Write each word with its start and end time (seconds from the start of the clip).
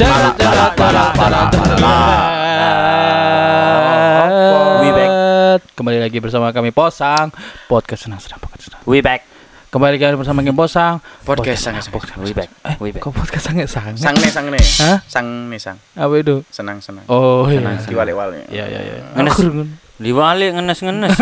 We 0.00 0.06
back. 4.96 5.60
Kembali 5.76 6.00
lagi 6.00 6.16
bersama 6.24 6.48
kami 6.56 6.72
Posang 6.72 7.28
Podcast 7.68 8.08
senang 8.08 8.16
senang 8.16 8.40
podcast 8.40 8.72
senang. 8.72 8.80
We 8.88 9.04
back. 9.04 9.28
Kembali 9.68 10.00
lagi 10.00 10.16
bersama 10.16 10.40
kami 10.40 10.56
Posang 10.56 11.04
Podcast 11.28 11.68
sange. 11.68 11.84
Podcast 11.92 12.16
We 12.16 12.32
back. 12.32 12.48
Eh, 12.64 12.80
We 12.80 12.96
back. 12.96 13.04
kok 13.04 13.12
podcast 13.12 13.52
sange 13.52 13.68
sange? 13.68 14.00
Sang 14.00 14.16
nih 14.16 14.32
sang. 14.32 14.48
Hah? 14.80 15.04
Sang 15.04 15.28
nih 15.52 15.60
sang. 15.60 15.76
Apa 15.92 16.14
itu? 16.16 16.48
Senang 16.48 16.80
senang. 16.80 17.04
Oh 17.04 17.44
iya. 17.52 17.60
Senang, 17.60 17.84
Di 17.84 17.92
wale 17.92 18.16
wale. 18.16 18.48
Iya 18.48 18.72
iya 18.72 19.04
iya. 20.04 20.08
Ngenes. 20.08 20.08
Aku 20.08 20.08
ngen- 20.08 20.20
Diwalik 20.20 20.50
ngenes-ngenes. 20.56 21.14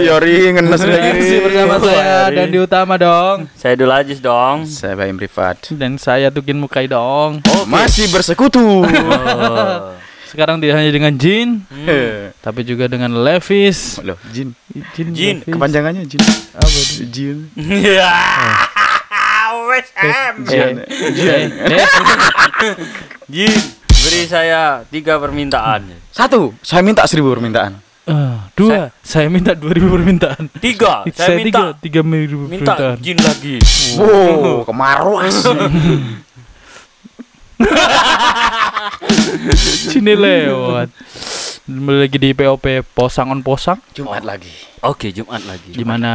Iya 0.00 0.16
ngenes 0.50 0.80
Masih 0.82 1.38
bersama 1.46 1.76
saya 1.78 2.18
dan 2.34 2.46
di 2.50 2.58
utama 2.58 2.94
dong. 2.98 3.46
Saya 3.54 3.74
dulu 3.78 3.92
aja 3.94 4.14
dong. 4.18 4.66
Saya 4.66 4.98
Baim 4.98 5.14
Rifat. 5.14 5.70
Dan 5.78 5.94
saya 5.96 6.28
Tukin 6.28 6.58
Mukai 6.58 6.90
dong. 6.90 7.38
Masih 7.66 8.10
bersekutu. 8.10 8.82
Oh. 8.82 9.94
Sekarang 10.30 10.62
tidak 10.62 10.78
hanya 10.78 10.94
dengan 10.94 11.10
Jin, 11.18 11.66
Eh, 11.90 12.30
tapi 12.38 12.62
juga 12.62 12.86
dengan 12.86 13.10
Levis. 13.10 13.98
Loh, 13.98 14.14
Jin. 14.30 14.54
Jin, 14.94 15.10
Jin, 15.10 15.36
Levis. 15.42 15.50
Kepanjangannya 15.50 16.06
Jin. 16.06 16.22
apa 16.54 16.70
itu? 16.70 17.02
Jin. 17.10 17.36
Ya. 17.58 18.14
Wes 19.66 19.90
em. 19.98 20.34
Jin. 20.46 20.74
Eh, 20.86 21.46
eh, 21.66 21.86
Jin, 23.26 23.58
beri 24.00 24.24
saya 24.24 24.82
tiga 24.88 25.20
permintaan. 25.20 25.92
Satu, 26.10 26.56
saya 26.64 26.80
minta 26.80 27.04
seribu 27.04 27.36
permintaan. 27.36 27.76
eh, 28.10 28.36
dua, 28.56 28.90
saya 29.04 29.28
minta 29.30 29.52
2000 29.54 29.86
permintaan. 29.86 30.42
Tiga, 30.58 31.04
saya 31.14 31.36
saya 31.36 31.36
minta 31.38 31.76
tiga, 31.78 32.00
tiga 32.02 32.26
ribu 32.26 32.48
minta 32.48 32.74
permintaan. 32.74 32.96
Jin 32.98 33.18
lagi. 33.20 33.56
Wow, 34.00 34.64
kemarwas. 34.66 35.36
Sini 39.86 40.16
lewat. 40.24 40.88
Lagi 41.70 42.18
di 42.18 42.34
POP 42.34 42.82
Posang 42.96 43.30
on 43.30 43.46
Posang. 43.46 43.78
Jumat 43.94 44.26
lagi. 44.26 44.50
Oke, 44.82 45.14
Jumat 45.14 45.44
lagi. 45.46 45.70
Di 45.70 45.84
mana 45.86 46.12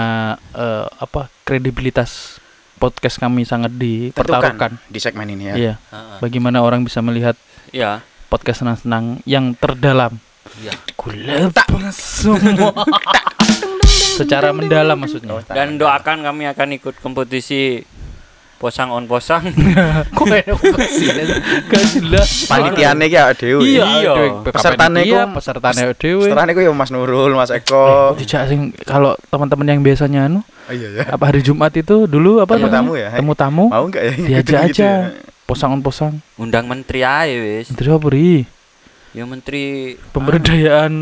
eh, 0.52 0.86
apa 1.00 1.32
kredibilitas 1.48 2.44
podcast 2.76 3.24
kami 3.24 3.48
sangat 3.48 3.72
dipertaruhkan. 3.72 4.76
Tentukan 4.76 4.92
di 4.92 5.00
segmen 5.00 5.28
ini 5.32 5.44
ya. 5.48 5.56
Iya. 5.56 5.74
Ah, 5.90 5.96
ah. 5.96 6.18
Bagaimana 6.20 6.60
orang 6.60 6.84
bisa 6.84 7.00
melihat 7.00 7.40
Ya. 7.70 8.02
podcast 8.26 8.62
senang-senang 8.62 9.22
yang 9.24 9.54
terdalam. 9.54 10.18
Ya. 10.60 10.74
Kulepas 10.96 11.96
semua. 11.96 12.74
Secara 14.16 14.52
mendalam 14.52 14.96
maksudnya. 14.96 15.40
Dan 15.46 15.76
doakan 15.76 16.24
kami 16.24 16.48
akan 16.48 16.68
ikut 16.74 16.96
kompetisi 17.00 17.84
posang 18.56 18.88
on 18.90 19.06
posang. 19.06 19.44
Kok 20.16 20.26
enak 20.26 20.58
sih? 20.88 21.12
Gak 21.70 21.84
jelas. 21.94 22.48
Panitiane 22.48 23.06
ki 23.06 23.18
awake 23.18 23.38
dhewe. 23.38 23.60
Iya, 23.62 23.84
Iya. 24.02 24.14
Pesertane 24.42 25.02
iya, 25.04 25.24
ku- 25.26 25.36
pesertane 25.36 25.82
dewe. 25.94 26.24
Setelahnya 26.24 26.52
ku 26.52 26.62
ya 26.62 26.72
Mas 26.72 26.90
Nurul, 26.90 27.36
Mas 27.36 27.52
Eko. 27.52 28.16
Tidak 28.16 28.44
sing 28.48 28.60
kalau 28.82 29.14
teman-teman 29.28 29.68
yang 29.70 29.82
biasanya 29.82 30.28
anu 30.28 30.42
Oh, 30.66 30.74
iya 30.74 30.90
ya. 30.98 31.14
apa 31.14 31.30
hari 31.30 31.46
Jumat 31.46 31.70
itu 31.78 32.10
dulu 32.10 32.42
apa 32.42 32.58
Temu 32.58 32.74
tamu 32.74 32.92
ya? 32.98 33.14
Temu 33.14 33.34
tamu. 33.38 33.66
Mau 33.70 33.86
enggak 33.86 34.02
ya? 34.02 34.14
Diajak 34.18 34.60
aja. 34.66 34.90
Ya? 35.46 35.48
Posang 35.48 35.72
on 35.72 35.82
posang. 35.82 36.14
Undang 36.36 36.66
menteri 36.66 37.06
aja 37.06 37.30
wis. 37.30 37.70
Menteri 37.70 37.88
apa 37.88 38.08
ri? 38.10 38.30
Ya 39.14 39.24
menteri 39.24 39.94
Pemberdayaan 40.10 40.94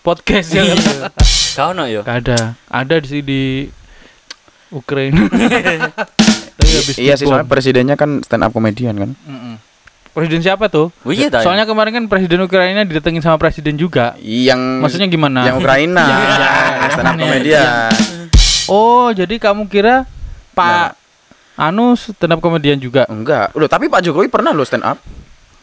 podcast 0.00 0.54
ya. 0.54 0.62
Iya. 0.62 1.10
Kau 1.52 1.74
no 1.74 1.84
yo. 1.84 2.06
Ada. 2.06 2.54
Ada 2.70 3.02
di 3.02 3.06
sini 3.10 3.22
di 3.26 3.42
Ukraina. 4.70 5.26
Tapi 6.60 6.70
habis 6.70 6.94
Iya 6.96 7.18
sih, 7.18 7.26
soalnya 7.26 7.44
presidennya 7.44 7.98
kan 7.98 8.22
stand 8.22 8.46
up 8.46 8.54
comedian 8.54 8.94
kan. 8.94 9.10
Mm-mm. 9.26 9.58
Presiden 10.10 10.42
siapa 10.42 10.70
tuh? 10.70 10.94
Oh 11.02 11.10
iya. 11.10 11.26
Soalnya 11.30 11.66
kemarin 11.66 11.90
kan 11.90 12.04
presiden 12.06 12.42
Ukraina 12.42 12.86
didatengin 12.86 13.22
sama 13.22 13.38
presiden 13.38 13.74
juga. 13.74 14.14
Yang 14.22 14.58
Maksudnya 14.82 15.08
gimana? 15.10 15.46
yang 15.46 15.58
Ukraina, 15.58 16.06
Iya, 16.06 16.18
iya. 16.18 16.88
stand 16.94 17.06
up 17.06 17.14
Iya, 17.14 17.22
comedian. 17.26 17.90
Oh, 18.70 19.10
jadi 19.10 19.34
kamu 19.42 19.66
kira 19.66 20.06
Pak 20.54 20.94
Anu 21.60 21.92
stand 21.92 22.32
up 22.32 22.40
komedian 22.40 22.80
juga? 22.80 23.04
Enggak. 23.06 23.52
Loh, 23.52 23.68
tapi 23.68 23.92
Pak 23.92 24.00
Jokowi 24.00 24.32
pernah 24.32 24.56
loh 24.56 24.64
stand 24.64 24.80
up. 24.80 24.96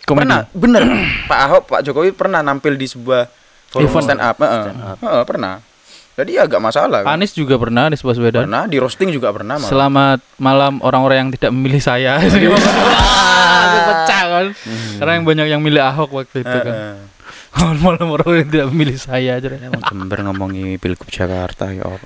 Komedi. 0.06 0.30
Pernah, 0.30 0.42
bener. 0.54 0.82
Pak 1.26 1.40
Ahok, 1.50 1.64
Pak 1.74 1.82
Jokowi 1.84 2.14
pernah 2.14 2.46
nampil 2.46 2.78
di 2.78 2.86
sebuah 2.86 3.26
forum 3.74 3.90
Event. 3.90 4.06
stand 4.06 4.22
up. 4.22 4.36
Heeh. 4.38 4.64
Stand 4.64 4.80
up. 4.80 4.98
Heeh, 5.02 5.24
pernah. 5.26 5.54
Jadi 6.18 6.32
ya 6.34 6.50
agak 6.50 6.62
masalah. 6.62 7.06
kan. 7.06 7.18
Anies 7.18 7.34
juga 7.34 7.58
pernah 7.62 7.90
Anies 7.90 8.02
Baswedan. 8.02 8.46
Pernah 8.50 8.66
di 8.66 8.78
roasting 8.78 9.10
juga 9.14 9.30
pernah 9.30 9.58
malah. 9.58 9.70
Selamat 9.70 10.20
malam 10.42 10.82
orang-orang 10.82 11.18
yang 11.28 11.30
tidak 11.34 11.52
memilih 11.54 11.82
saya. 11.82 12.18
Iya. 13.68 13.84
pecah 13.84 14.24
kan. 14.26 14.46
Karena 15.02 15.12
yang 15.20 15.26
banyak 15.28 15.48
yang 15.50 15.62
milih 15.62 15.82
Ahok 15.82 16.10
waktu 16.14 16.42
itu 16.46 16.58
kan. 16.58 16.74
Heeh. 16.74 16.98
Malam 17.84 18.14
orang 18.14 18.46
yang 18.46 18.50
tidak 18.54 18.68
memilih 18.70 18.98
saya 19.02 19.42
aja. 19.42 19.50
Emang 19.50 19.82
Jember 19.82 20.22
ngomongi 20.22 20.78
Pilgub 20.78 21.10
Jakarta 21.10 21.74
ya 21.74 21.90
apa? 21.90 22.06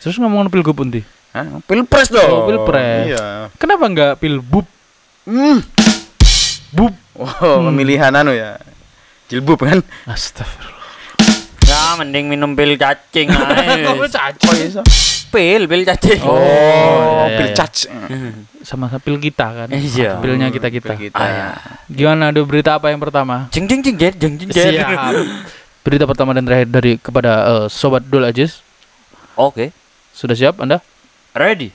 Terus 0.00 0.20
ngomong 0.20 0.52
pilgub 0.52 0.76
pundi? 0.76 1.00
Hah? 1.34 1.58
Pilpres 1.66 2.08
dong. 2.14 2.30
Oh, 2.30 2.46
Pilpres. 2.46 3.10
Iya. 3.10 3.50
Kenapa 3.58 3.84
enggak 3.90 4.12
pilbub? 4.22 4.62
Hmm. 5.26 5.58
Bub. 6.70 6.94
Oh, 7.18 7.26
Hmm. 7.26 7.70
pemilihan 7.74 8.14
anu 8.14 8.30
ya. 8.30 8.54
Jilbub 9.26 9.58
kan? 9.58 9.82
Astagfirullah. 10.06 10.82
Ya 11.64 11.96
mending 11.96 12.28
minum 12.28 12.54
pil 12.54 12.78
cacing 12.78 13.34
aja. 13.34 13.74
Kamu 13.88 14.04
Oh, 14.06 14.54
iya. 14.54 14.82
Pil, 15.34 15.62
pil 15.66 15.82
cacing. 15.82 16.20
Oh, 16.22 16.38
Oh, 16.38 17.26
iya, 17.26 17.38
pil 17.40 17.48
iya. 17.50 17.56
cac. 17.56 17.74
Sama 18.62 18.86
pil 19.02 19.18
kita 19.18 19.46
kan. 19.50 19.68
Iya. 19.72 20.22
Pilnya 20.22 20.54
kita-kita. 20.54 20.94
Pil 20.94 21.10
kita. 21.10 21.18
Ah, 21.18 21.26
ya. 21.26 21.48
Gimana 21.90 22.30
ada 22.30 22.40
berita 22.46 22.78
apa 22.78 22.94
yang 22.94 23.02
pertama? 23.02 23.50
Jeng 23.50 23.66
jeng 23.66 23.82
jeng 23.82 23.96
jeng 23.98 24.14
jeng 24.38 24.50
jet. 24.52 24.78
Siap. 24.78 25.10
Berita 25.82 26.04
pertama 26.06 26.30
dan 26.30 26.46
terakhir 26.46 26.68
dari 26.70 26.92
kepada 26.96 27.32
eh, 27.44 27.66
sobat 27.66 28.06
Dul 28.06 28.22
Aziz. 28.22 28.62
Oke, 29.34 29.74
Sudah 30.14 30.38
siap 30.38 30.62
Anda? 30.62 30.78
Ready. 31.34 31.72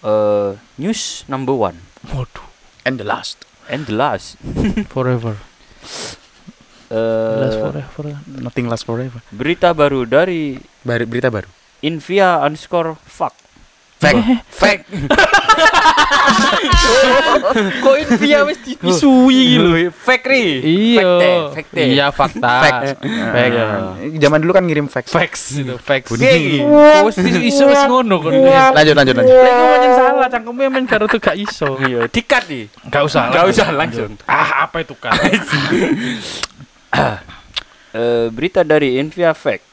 Eh, 0.00 0.50
news 0.80 1.28
number 1.28 1.52
one 1.52 1.76
Waduh. 2.08 2.48
And 2.88 2.96
the 2.96 3.04
last. 3.04 3.44
and 3.68 3.84
the 3.84 3.92
last. 3.92 4.40
Forever. 4.94 5.36
Last 6.90 7.60
Eh, 7.60 7.86
forever. 7.94 8.18
Nothing 8.26 8.66
lasts 8.66 8.82
forever. 8.82 9.22
berita 9.30 9.70
baru 9.70 10.02
dari 10.02 10.58
Bar 10.82 11.04
berita 11.06 11.30
baru. 11.30 11.46
Invia 11.80 12.42
underscore 12.42 12.98
fuck. 13.06 13.30
Fact. 14.00 14.16
Fact. 14.48 14.82
Kok 17.80 17.94
Invia 18.00 18.48
wis 18.48 18.58
dipisui 18.64 19.60
lho. 19.60 19.92
Fake 19.92 20.24
ri. 20.24 20.44
Iya. 20.80 21.04
Fakte, 21.04 21.30
fakte. 21.52 21.80
Iya 21.84 22.06
fakta. 22.08 22.50
Fact. 22.64 22.80
Fact. 22.96 23.54
Eh, 24.00 24.16
Zaman 24.16 24.38
dulu 24.40 24.52
kan 24.52 24.64
ngirim 24.64 24.88
fax. 24.88 25.12
Facts 25.12 25.60
itu. 25.60 25.76
Oh, 26.64 27.00
wis 27.06 27.16
iso 27.20 27.68
wis 27.68 27.82
ngono 27.84 28.24
kon. 28.24 28.32
Lek 28.32 28.72
Lanjut 28.72 28.94
lanjut 28.96 29.14
lanjut. 29.14 29.36
ngomongin 29.36 29.92
salah 29.92 30.28
cangkemnya 30.28 30.68
men 30.70 30.84
karo 30.88 31.04
tuh 31.04 31.20
gak 31.20 31.36
iso. 31.36 31.76
Iya, 31.78 32.08
dikat 32.08 32.48
nih. 32.48 32.64
Gak 32.88 33.02
usah. 33.04 33.28
Gak 33.28 33.44
usah 33.52 33.68
langsung. 33.68 34.16
Ah, 34.24 34.64
apa 34.64 34.80
itu 34.80 34.96
kan? 34.96 35.12
Eh, 37.90 38.30
berita 38.30 38.62
dari 38.62 39.02
Invia 39.02 39.34
Fact. 39.34 39.66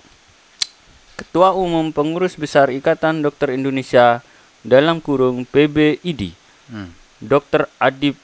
Ketua 1.18 1.52
Umum 1.52 1.90
Pengurus 1.90 2.38
Besar 2.38 2.70
Ikatan 2.70 3.26
Dokter 3.26 3.50
Indonesia 3.52 4.22
dalam 4.62 5.02
kurung 5.02 5.44
PBID, 5.44 6.38
Hmm. 6.68 6.92
Dr. 7.18 7.66
Adib 7.80 8.20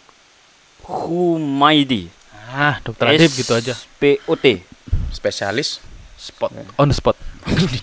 Humaidi, 0.83 2.11
Ah, 2.53 2.77
dokter 2.83 3.09
Adib 3.09 3.31
gitu 3.33 3.55
aja. 3.55 3.73
SPOT. 3.73 4.61
Spesialis. 5.09 5.81
Spot. 6.13 6.53
On 6.77 6.85
the 6.85 6.93
spot. 6.93 7.17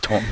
Dong. 0.05 0.25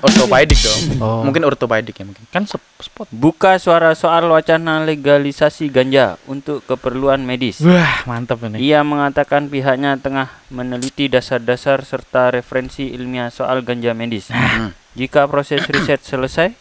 Ortopedik 0.00 0.58
dong. 0.62 0.82
Oh. 1.02 1.22
Mungkin 1.26 1.42
ortopedik 1.44 1.98
ya 2.00 2.04
mungkin. 2.06 2.24
Kan 2.30 2.46
spot. 2.46 3.10
Buka 3.10 3.58
suara 3.60 3.92
soal 3.98 4.30
wacana 4.30 4.82
legalisasi 4.86 5.68
ganja 5.68 6.16
untuk 6.30 6.64
keperluan 6.64 7.22
medis. 7.22 7.60
Wah, 7.60 8.06
mantap 8.06 8.40
ini. 8.46 8.62
Ia 8.62 8.86
mengatakan 8.86 9.50
pihaknya 9.50 9.98
tengah 9.98 10.30
meneliti 10.48 11.10
dasar-dasar 11.10 11.82
serta 11.84 12.32
referensi 12.32 12.90
ilmiah 12.90 13.28
soal 13.28 13.62
ganja 13.66 13.92
medis. 13.92 14.30
Hmm. 14.32 14.72
Jika 14.96 15.26
proses 15.30 15.66
riset 15.70 16.02
selesai 16.02 16.54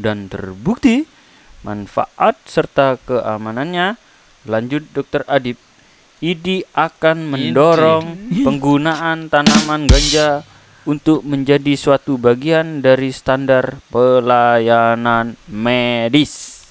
dan 0.00 0.28
terbukti 0.32 1.04
manfaat 1.64 2.36
serta 2.44 3.00
keamanannya, 3.02 3.96
lanjut 4.44 4.84
Dr. 4.92 5.24
Adib, 5.28 5.56
ID 6.24 6.64
akan 6.72 7.28
mendorong 7.28 8.04
penggunaan 8.46 9.28
tanaman 9.28 9.84
ganja 9.84 10.46
untuk 10.84 11.24
menjadi 11.24 11.72
suatu 11.74 12.16
bagian 12.16 12.80
dari 12.80 13.08
standar 13.10 13.80
pelayanan 13.88 15.36
medis. 15.48 16.64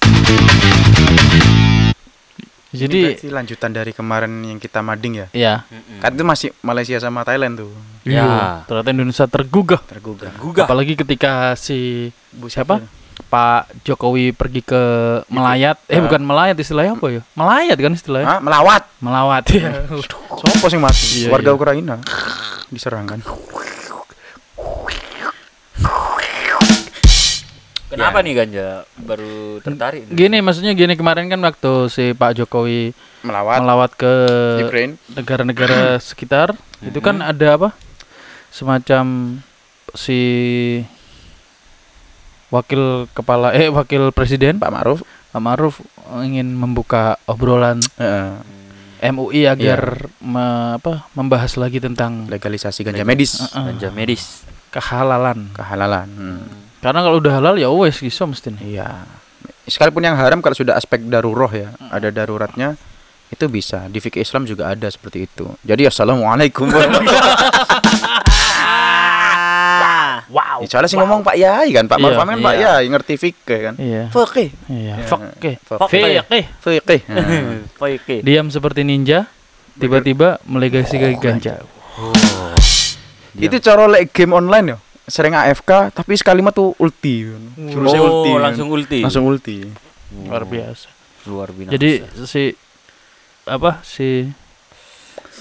Jadi 2.74 3.06
Berarti 3.06 3.30
lanjutan 3.30 3.70
dari 3.70 3.94
kemarin 3.94 4.42
yang 4.42 4.58
kita 4.58 4.82
mading 4.82 5.14
ya. 5.22 5.26
ya. 5.30 5.54
Kan 6.02 6.18
itu 6.18 6.26
masih 6.26 6.48
Malaysia 6.58 6.98
sama 6.98 7.22
Thailand 7.22 7.62
tuh. 7.62 7.70
Ya. 8.02 8.26
Iya. 8.26 8.42
Ternyata 8.66 8.90
Indonesia 8.90 9.26
tergugah. 9.30 9.80
Tergugah. 9.86 10.34
Gugah. 10.34 10.66
Apalagi 10.66 10.98
ketika 10.98 11.54
si 11.54 12.10
Bu 12.34 12.50
siapa? 12.50 12.82
Pak 13.30 13.86
Jokowi 13.86 14.34
pergi 14.34 14.58
ke 14.58 14.82
melayat, 15.30 15.78
eh 15.86 15.98
Ah. 15.98 16.02
bukan 16.02 16.18
melayat 16.18 16.58
istilahnya 16.58 16.98
apa 16.98 17.06
ya? 17.14 17.22
Melayat 17.38 17.78
kan 17.78 17.92
istilahnya? 17.94 18.26
Hah? 18.26 18.40
melawat 18.42 18.82
Melawat 18.98 19.42
ya. 19.54 19.70
Sopo 20.34 20.66
sing 20.66 20.82
mati? 20.82 21.22
Iya, 21.22 21.30
Warga 21.30 21.50
iya. 21.50 21.54
Ukraina 21.54 21.94
diserang 22.74 23.06
kan. 23.06 23.22
Kenapa 27.94 28.18
Ya. 28.18 28.22
nih 28.22 28.34
Ganja 28.34 28.66
baru 28.96 29.34
tertarik? 29.60 30.00
nih? 30.04 30.14
Gini 30.16 30.36
maksudnya 30.38 30.72
gini 30.72 30.92
kemarin 30.92 31.26
kan 31.26 31.38
waktu 31.38 31.86
si 31.88 32.10
Pak 32.10 32.34
Jokowi 32.34 32.90
Melawat 33.20 33.58
melawat 33.58 33.90
ke 33.94 34.12
negara-negara 35.10 35.96
sekitar 36.02 36.52
itu 36.80 36.98
kan 36.98 37.18
ada 37.18 37.54
apa 37.54 37.68
semacam 38.48 39.38
si 39.92 40.18
wakil 42.48 43.06
kepala 43.10 43.50
eh 43.50 43.66
wakil 43.68 44.10
presiden 44.10 44.58
Pak 44.58 44.70
Maruf. 44.70 45.00
Pak 45.30 45.40
Maruf 45.40 45.82
ingin 46.20 46.50
membuka 46.50 47.18
obrolan 47.24 47.82
Heeh. 47.96 48.38
MUI 49.04 49.44
agar 49.44 50.08
me- 50.16 50.42
apa 50.74 51.04
membahas 51.12 51.54
lagi 51.54 51.76
tentang 51.76 52.24
legalisasi 52.24 52.82
ganja 52.82 53.02
medis, 53.02 53.36
Heeh. 53.42 53.64
Ganja 53.70 53.90
medis. 53.90 54.42
kehalalan 54.70 55.50
kehalalan. 55.52 56.08
Hmm. 56.08 56.42
Karena 56.84 57.00
kalau 57.00 57.16
udah 57.16 57.32
halal 57.32 57.56
ya 57.56 57.72
wes 57.72 58.04
iso 58.04 58.28
mesti 58.28 58.52
nih 58.52 58.76
Iya. 58.76 59.08
Sekalipun 59.64 60.04
yang 60.04 60.20
haram 60.20 60.44
kalau 60.44 60.52
sudah 60.52 60.76
aspek 60.76 61.00
daruroh 61.08 61.48
ya, 61.48 61.72
ada 61.88 62.12
daruratnya 62.12 62.76
itu 63.32 63.48
bisa. 63.48 63.88
Di 63.88 63.96
fikih 63.96 64.20
Islam 64.20 64.44
juga 64.44 64.68
ada 64.68 64.84
seperti 64.92 65.24
itu. 65.24 65.48
Jadi 65.64 65.88
assalamualaikum. 65.88 66.68
Wow. 70.34 70.64
Ya, 70.64 70.66
soalnya 70.66 70.90
sih 70.90 70.98
ngomong 70.98 71.20
Pak 71.22 71.36
Yai 71.36 71.70
kan, 71.70 71.86
Pak 71.86 72.00
Maruf 72.00 72.16
Iya, 72.16 72.26
Pak 72.40 72.54
iya. 72.58 72.72
Yai 72.80 72.84
ngerti 72.90 73.14
fikih 73.20 73.60
kan. 73.60 73.74
iya 73.78 74.02
Fikih. 74.10 74.48
iya 74.66 74.94
Iya. 74.98 75.06
Fakih. 75.06 75.54
Fakih. 75.62 76.02
Fakih. 76.26 76.44
Fikih. 76.58 77.00
Nah. 77.06 77.22
Oke. 77.84 78.16
diam 78.24 78.48
seperti 78.50 78.82
ninja 78.82 79.30
tiba-tiba 79.78 80.42
melegasi 80.48 80.98
ganja 81.20 81.62
Itu 83.36 83.56
cara 83.62 83.86
lek 83.86 84.10
game 84.10 84.34
online 84.34 84.66
ya. 84.74 84.78
Sering 85.04 85.32
AFK 85.32 85.90
tapi 85.90 86.14
sekali 86.14 86.40
mah 86.40 86.50
tuh 86.50 86.72
ulti. 86.76 87.28
Jurusnya 87.54 88.00
Oh, 88.00 88.08
ulti. 88.22 88.30
kan. 88.30 88.40
langsung 88.42 88.68
ulti. 88.68 88.98
Langsung 89.00 89.24
ulti. 89.24 89.58
luar 90.16 90.44
biasa 90.44 90.86
Luar 91.24 91.48
biasa. 91.50 91.70
jadi 91.70 91.90
si 92.22 92.54
apa 93.42 93.82
si 93.82 94.30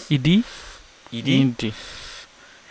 Idi 0.10 0.42
Idi. 1.10 1.46
Idi 1.48 1.70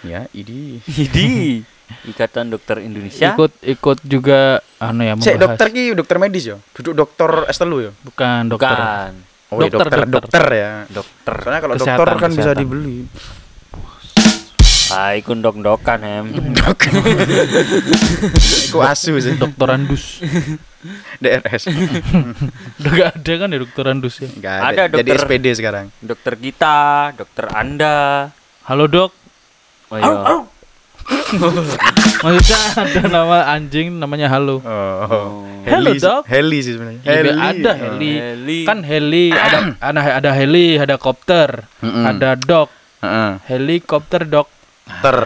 Ya, 0.02 0.26
ini. 0.32 0.82
Idi. 0.84 1.62
Ikatan 2.10 2.50
Dokter 2.50 2.80
Indonesia. 2.80 3.30
ikut 3.30 3.52
ikut 3.62 3.98
juga 4.02 4.58
anu 4.76 5.00
ya 5.00 5.14
Cek 5.14 5.36
dokter 5.38 5.66
ki 5.68 5.94
dokter 5.94 6.16
medis 6.18 6.44
ya. 6.44 6.56
Duduk 6.72 6.92
dokter 6.98 7.30
S3 7.46 7.62
ya. 7.80 7.92
bukan 8.02 8.42
dokter 8.48 8.74
Bukan. 8.74 9.12
Oh, 9.46 9.60
iya, 9.60 9.68
Dokter, 9.68 9.86
dokter, 9.86 10.00
dokter. 10.02 10.12
dokter 10.18 10.44
ya. 10.50 10.72
Dokter. 10.88 11.34
Soalnya 11.38 11.60
kalau 11.60 11.74
Kesehatan, 11.76 12.00
dokter 12.00 12.16
kan 12.18 12.30
bisa 12.32 12.40
kesehatan. 12.50 12.62
dibeli. 12.64 12.98
Ah, 14.92 15.12
ikut 15.14 15.32
dok-dokan 15.34 15.98
em. 16.00 16.24
Iku 18.62 18.78
asu 18.84 19.16
sih. 19.16 19.34
doktorandus 19.34 20.20
DRS. 21.16 21.64
udah 22.78 22.92
gak 22.92 23.10
ada 23.14 23.32
kan 23.34 23.48
ya 23.48 23.58
doktorandus 23.58 24.14
ya 24.18 24.28
Enggak 24.28 24.56
Ada 24.60 24.80
ada. 24.84 24.94
Jadi 24.94 25.08
dokter- 25.08 25.24
SPD 25.24 25.46
sekarang. 25.54 25.86
Dokter 25.98 26.34
kita, 26.36 26.78
dokter 27.14 27.44
Anda. 27.48 28.28
halo 28.64 28.84
dok 28.86 29.10
Oh 29.88 29.96
iya. 29.96 30.46
maksudnya 32.22 32.58
ada 32.78 33.00
nama 33.06 33.38
anjing 33.50 33.90
namanya 33.92 34.28
halo 34.28 34.62
Oh. 34.62 35.42
Hello, 35.62 35.88
Heli 35.88 35.96
sih- 35.96 36.04
Dok. 36.04 36.22
Heli 36.24 36.58
sih 36.60 36.72
sebenarnya. 36.72 37.00
Ya, 37.00 37.12
Heli. 37.12 37.30
ada 37.32 37.70
Oh. 37.70 37.76
heli. 37.88 38.12
Heli. 38.14 38.58
kan 38.62 38.78
heli 38.80 39.24
ada 39.30 39.58
ada 39.78 40.00
ada 40.18 40.30
heli 40.32 40.74
ada 40.76 40.94
kopter 40.96 41.66
Mm-mm. 41.78 42.02
ada 42.04 42.34
dok 42.36 42.68
Heeh. 43.00 43.30
helikopter 43.46 44.22
dok 44.24 44.46
Ter. 44.82 45.18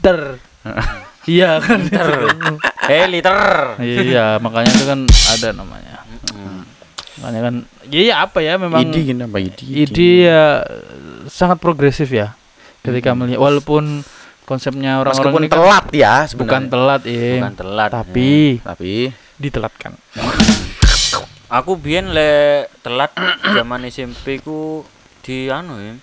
ter 0.00 0.20
iya 1.28 1.60
kan 1.60 1.80
Heli 2.84 3.20
ter. 3.20 3.76
iya 3.80 4.36
makanya 4.38 4.70
itu 4.70 4.84
kan 4.84 5.00
ada 5.04 5.48
namanya 5.52 6.04
makanya 7.20 7.40
kan 7.42 7.54
iya 7.88 8.24
apa 8.24 8.40
ya 8.40 8.56
memang 8.56 8.80
Idi 8.82 9.12
kenapa 9.12 9.38
Idi? 9.38 9.64
ide 9.76 10.10
ya 10.28 10.64
sangat 11.26 11.60
progresif 11.60 12.08
ya 12.08 12.32
ketika 12.80 13.12
melihat 13.12 13.40
walaupun 13.40 14.04
konsepnya 14.44 15.00
orang-orang 15.00 15.32
Meskipun 15.32 15.40
ini 15.40 15.48
kan 15.48 15.56
telat 15.56 15.86
ya 15.90 16.14
bukan 16.28 16.28
sebenarnya. 16.28 16.68
telat 16.68 17.02
ya 17.04 17.32
Bukan 17.34 17.54
telat. 17.56 17.90
tapi 17.90 18.32
Tapi 18.60 18.92
ditelatkan 19.40 19.92
Aku 21.48 21.78
biyen 21.78 22.10
le 22.10 22.66
telat 22.80 23.14
zaman 23.56 23.86
SMP 23.86 24.42
ku 24.42 24.82
di 25.22 25.46
anu 25.46 25.78
ya. 25.78 25.94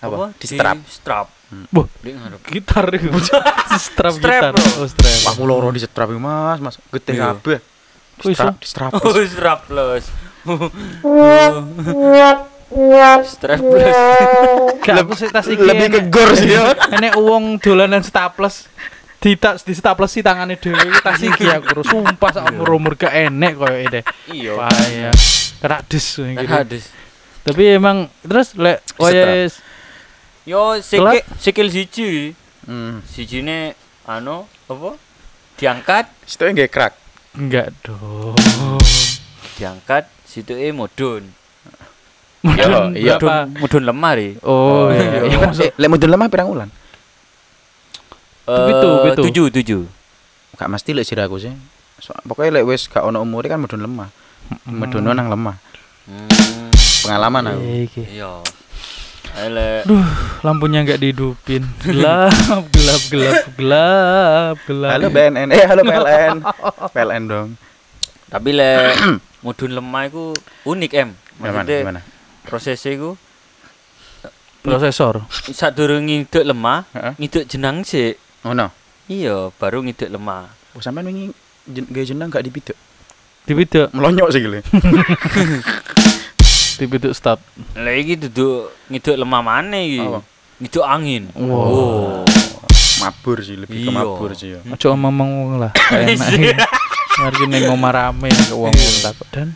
Apa? 0.00 0.30
Di 0.32 0.46
strap. 0.46 0.78
strap. 0.86 1.26
Wah, 1.50 1.86
Di 1.98 2.10
ngarep. 2.10 2.40
gitar 2.46 2.86
itu 2.90 3.10
strap, 3.76 4.14
Strap, 4.14 4.14
gitar 4.14 4.54
oh 4.54 4.86
strap 4.86 5.18
Wah, 5.20 5.30
aku 5.30 5.42
loro 5.42 5.68
di 5.70 5.78
setrap 5.78 6.06
iki, 6.08 6.18
Mas, 6.18 6.58
Mas. 6.58 6.76
Gede 6.88 7.12
Iya. 7.12 7.34
kabeh. 7.34 7.58
Strap, 8.20 8.56
strap. 8.62 8.90
Oh, 8.94 9.16
strap 9.20 9.60
plus. 9.66 10.04
strap 13.26 13.58
plus. 13.58 13.96
Gak 14.80 14.96
aku 15.00 15.12
sih 15.14 15.28
tas 15.28 15.46
iki 15.46 15.58
Lebih 15.58 15.86
ke 15.90 16.00
gor 16.06 16.30
sih 16.32 16.54
ya. 16.54 16.70
enek 16.94 17.18
uang 17.18 17.58
dolanan 17.58 18.00
staples 18.00 18.70
di 19.18 19.36
tas 19.36 19.60
di 19.60 19.74
staples 19.74 20.08
sih 20.08 20.22
tangannya 20.22 20.56
dhewe 20.56 20.78
tas 21.02 21.18
iki 21.18 21.44
aku 21.56 21.82
sumpah 21.82 22.30
sak 22.30 22.44
umur 22.48 22.78
umur 22.78 22.92
gak 22.94 23.12
enek 23.12 23.52
koyo 23.54 23.76
ide 23.76 24.00
Iya. 24.28 24.54
payah 24.56 25.12
kena 25.60 25.76
Kan 25.76 25.92
gitu. 26.38 26.46
hadis. 26.48 26.84
tapi 27.40 27.62
emang 27.70 28.08
terus 28.20 28.52
lek 28.54 28.80
waya 28.96 29.44
Yo 30.44 30.80
sikil 30.80 31.20
sikil 31.36 31.68
siji. 31.68 32.08
Hmm. 32.64 33.00
Sijine 33.04 33.74
anu 34.04 34.44
apa? 34.66 34.96
Diangkat, 35.56 36.08
Situ 36.24 36.48
nggak 36.48 36.70
crack. 36.70 36.94
enggak 37.30 37.70
dong 37.84 38.34
diangkat 39.54 40.08
situ 40.24 40.56
eh 40.56 40.72
mudun. 40.72 41.20
Mudun 42.40 42.96
iya. 42.96 43.20
berapa? 43.20 43.44
Mudun, 43.44 43.60
mudun 43.60 43.82
lemari. 43.84 44.28
oh 44.40 44.88
iya 44.88 45.28
iya 45.28 45.36
maksud 45.38 45.68
Eh, 45.68 45.72
lek 45.76 45.88
mudun 45.92 46.08
lemah 46.08 46.26
pirang 46.26 46.48
ulan? 46.48 46.68
Pitu, 48.48 48.88
Eh, 48.88 49.02
pitu. 49.04 49.22
Tujuh, 49.28 49.46
tujuh. 49.52 49.82
Gak 50.56 50.68
mesti 50.72 50.90
lek 50.96 51.04
siraku 51.04 51.36
sih. 51.36 51.52
So, 52.00 52.16
pokoknya 52.24 52.58
lek 52.58 52.66
wis 52.66 52.88
gak 52.88 53.04
ono 53.04 53.20
umure 53.20 53.46
kan 53.46 53.60
mudun 53.60 53.84
lemah. 53.84 54.08
Mudun 54.64 55.04
nang 55.04 55.28
lemah. 55.28 55.60
Hmm, 56.08 56.72
Pengalaman 57.04 57.52
aku. 57.52 57.60
Iya, 57.60 57.76
iki. 57.84 58.02
iya. 58.16 58.32
Ele 59.38 59.86
Duh, 59.86 60.02
lampunya 60.42 60.82
nggak 60.82 60.98
dihidupin. 60.98 61.62
Gelap, 61.80 62.34
gelap, 62.68 63.02
gelap, 63.08 63.44
gelap, 63.54 64.56
gelap. 64.66 64.90
Halo 64.90 65.06
BNN. 65.08 65.48
Eh, 65.48 65.64
halo 65.64 65.82
PLN. 65.82 66.36
PLN 66.94 67.22
dong. 67.26 67.50
tapi 68.30 68.54
le 68.54 68.94
mudun 69.44 69.74
lemah 69.74 70.06
iku 70.06 70.30
unik 70.62 70.92
em. 70.94 71.10
Gimana? 71.34 71.50
Maksudnya 71.50 71.78
Gimana? 71.82 72.00
prosesnya 72.46 72.90
iku 72.94 73.10
Prosesor. 74.60 75.24
sadurunge 75.50 76.22
ngiduk 76.22 76.44
lemah, 76.44 76.84
Heeh. 76.92 77.12
ngiduk 77.18 77.44
jenang 77.48 77.82
sih. 77.82 78.14
Oh 78.46 78.54
no. 78.54 78.70
Iya, 79.10 79.50
baru 79.56 79.82
ngiduk 79.82 80.06
lemah. 80.06 80.46
Oh, 80.76 80.78
sampean 80.78 81.10
wingi 81.10 81.34
jen 81.66 81.90
gawe 81.90 82.04
jeneng 82.06 82.28
gak 82.30 82.46
dipiduk. 82.46 82.78
Dipiduk, 83.48 83.90
Melonyok 83.90 84.28
sih 84.30 84.40
gile. 84.44 84.60
dipiduk 86.80 87.12
start. 87.12 87.44
Lah 87.76 87.92
iki 87.92 88.16
duduk 88.16 88.72
ngiduk 88.88 89.16
lemah 89.20 89.42
mana 89.44 89.76
iki? 89.76 90.00
Apa? 90.00 90.24
Ngiduk 90.56 90.84
angin. 90.88 91.28
Wow. 91.36 91.60
Oh. 91.60 92.24
Mabur 93.00 93.40
sih, 93.40 93.56
lebih 93.56 93.84
ke 93.84 93.88
Iya. 93.88 93.96
mabur 93.96 94.30
sih 94.32 94.48
ya. 94.56 94.60
Ojo 94.72 94.88
ngomong 94.96 95.60
lah. 95.60 95.72
Enak. 95.92 96.56
Mari 97.20 97.44
ning 97.52 97.64
omah 97.68 97.92
rame 97.92 98.32
ke 98.32 98.56
wong 98.56 98.72
takut 99.04 99.28
dan 99.28 99.48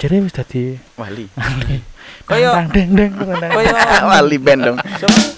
jadi 0.00 0.24
wis 0.24 0.32
dadi 0.32 0.76
Wali. 0.96 1.28
Kaya 2.24 2.64
deng 2.72 2.96
deng 2.96 3.12
kaya 3.16 4.04
Wali 4.04 4.36
band 4.40 4.60
dong. 4.72 4.78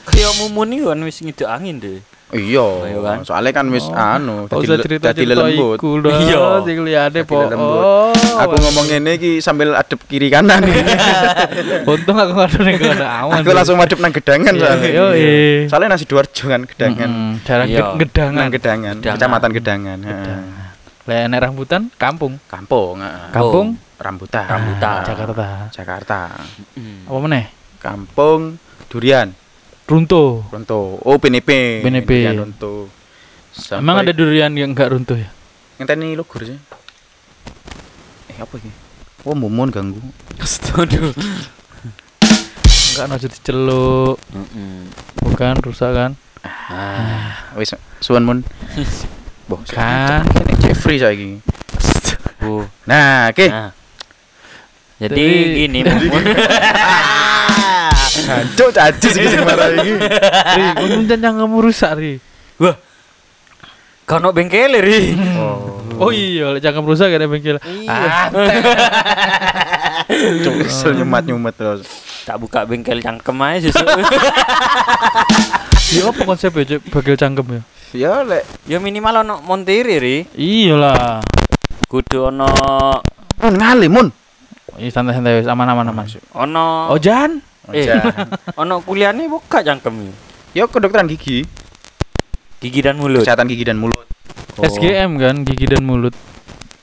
kaya 0.06 0.28
mumun 0.42 0.70
kan 0.74 0.98
wis 1.06 1.22
ngiduk 1.22 1.46
angin 1.46 1.78
deh. 1.78 1.98
Iya, 2.26 2.66
Iya 2.90 2.98
kan? 3.06 3.18
soalnya 3.22 3.54
kan 3.54 3.70
wis 3.70 3.86
Oh. 3.86 3.94
anu, 3.94 4.50
dadi 4.50 4.98
dadi 4.98 5.22
dah. 5.30 5.46
Iya. 5.46 6.42
Sing 6.66 6.82
liyane 6.82 7.22
po. 7.22 7.38
Oh. 7.54 8.10
Aku 8.42 8.54
ngomong 8.58 8.90
ini 8.90 9.14
iki 9.14 9.30
sambil 9.38 9.78
adep 9.78 10.02
kiri 10.10 10.26
kanan. 10.26 10.58
Untung 11.86 12.18
aku 12.18 12.34
ada 12.42 12.58
ning 12.66 12.82
kono 12.82 13.06
awan. 13.06 13.46
Aku 13.46 13.50
langsung 13.54 13.78
madep 13.78 14.02
nang 14.02 14.10
gedangan 14.10 14.52
Iya, 14.52 14.62
soalnya. 14.66 14.88
iya, 14.90 15.06
iya. 15.14 15.30
Soalnya 15.70 15.88
nasi 15.94 16.02
Sidoarjo 16.02 16.44
kan 16.50 16.62
gedangan. 16.66 17.08
Mm, 17.08 17.32
Iya. 17.46 17.64
ged- 17.70 17.94
gedangan. 18.02 18.42
Nang 18.42 18.50
gedangan, 18.50 18.94
kecamatan 18.98 19.50
gedangan. 19.54 19.98
Lah 21.06 21.38
rambutan 21.38 21.82
kampung. 21.94 22.42
Kampung. 22.50 22.98
Kampung 23.30 23.78
Rambutan. 23.96 24.44
Rambutan. 24.44 25.02
Jakarta. 25.08 25.46
Jakarta. 25.72 26.20
Hmm. 26.76 27.08
Apa 27.08 27.18
meneh? 27.22 27.44
Kampung 27.80 28.60
Durian. 28.92 29.32
Runtuh. 29.86 30.42
Runtuh. 30.50 30.98
Oh, 31.00 31.16
PNP. 31.16 31.80
PNP. 31.82 32.10
Durian 32.26 32.42
runtuh. 32.42 32.90
Emang 33.72 33.96
ada 33.96 34.10
Sampai- 34.10 34.18
durian 34.18 34.52
yang 34.52 34.74
enggak 34.74 34.92
runtuh 34.92 35.16
ya? 35.16 35.30
ngenteni 35.76 36.16
lugur 36.16 36.40
sih. 36.40 36.56
Eh 38.26 38.36
apa 38.36 38.54
iki? 38.56 38.68
Oh, 39.22 39.32
mumun 39.32 39.68
ganggu. 39.68 40.00
Aduh. 40.74 41.12
Enggak 42.96 43.06
aja 43.06 43.28
diceluk. 43.28 44.16
Mm-mm. 44.32 44.88
Bukan 45.22 45.54
rusak 45.60 45.92
kan? 45.92 46.12
Ah, 46.42 47.52
Wis 47.54 47.72
suwun 48.00 48.24
mun. 48.24 48.38
Boh, 49.48 49.62
Kan. 49.64 50.26
kene 50.26 50.52
Jeffrey 50.58 50.98
saiki. 50.98 51.38
bu. 52.36 52.66
Nah, 52.84 53.30
oke. 53.30 53.46
Nah. 53.46 53.70
Jadi 54.98 55.14
Jadi- 55.14 55.54
gini, 55.60 55.78
Mumun. 55.84 56.22
Hancur 58.26 58.68
cacis 58.74 59.14
iki 59.14 59.28
sing 59.30 59.42
marah 59.46 59.70
iki. 59.78 59.94
Ri, 59.96 60.64
untung 60.82 61.06
jangan 61.06 61.46
kamu 61.46 61.56
rusak, 61.62 61.94
Ri. 61.94 62.18
Wah. 62.58 62.76
Kau 64.06 64.22
no 64.22 64.30
bengkel 64.30 64.78
ri. 64.78 65.18
Oh. 65.34 65.82
Oh 65.98 66.10
iya, 66.14 66.54
lek 66.54 66.62
jangan 66.62 66.86
rusak 66.86 67.10
ada 67.10 67.26
bengkel. 67.26 67.58
Iya. 67.58 68.30
Kesel 70.62 71.02
nyumat-nyumat 71.02 71.54
terus. 71.58 71.88
Tak 72.22 72.38
buka 72.38 72.62
bengkel 72.62 73.02
cangkem 73.02 73.34
aja 73.42 73.66
susu. 73.66 73.82
Iya 75.86 76.10
apa 76.10 76.22
konsep 76.22 76.54
ya, 76.54 76.78
Cuk? 76.78 76.80
bengkel 76.94 77.18
cangkem 77.18 77.46
ya? 77.50 77.60
Ya 77.94 78.12
lek 78.22 78.46
ya 78.70 78.78
minimal 78.78 79.26
ono 79.26 79.42
montiri 79.42 79.98
ri. 79.98 80.16
Iyalah. 80.38 81.26
Kudu 81.90 82.30
ono 82.30 82.46
mun 83.42 83.54
ngali 83.58 83.90
mun. 83.90 84.06
Iya 84.78 84.90
santai-santai 84.94 85.42
wis 85.42 85.50
aman-aman 85.50 85.90
aman. 85.90 86.06
ono 86.30 86.94
Oh, 86.94 86.98
Jan. 87.02 87.42
Eh 87.74 87.88
ono 88.60 88.82
kuliahnya 88.82 89.26
buka 89.26 89.62
cangkem. 89.62 90.12
Ya 90.56 90.64
kedokteran 90.66 91.10
gigi, 91.10 91.44
Gigi 92.62 92.80
dan 92.80 92.96
mulut. 92.96 93.22
kesehatan 93.22 93.46
gigi 93.50 93.64
dan 93.68 93.76
mulut. 93.76 94.06
Oh. 94.56 94.64
SGM 94.64 95.20
kan, 95.20 95.44
gigi 95.44 95.68
dan 95.68 95.84
mulut. 95.84 96.16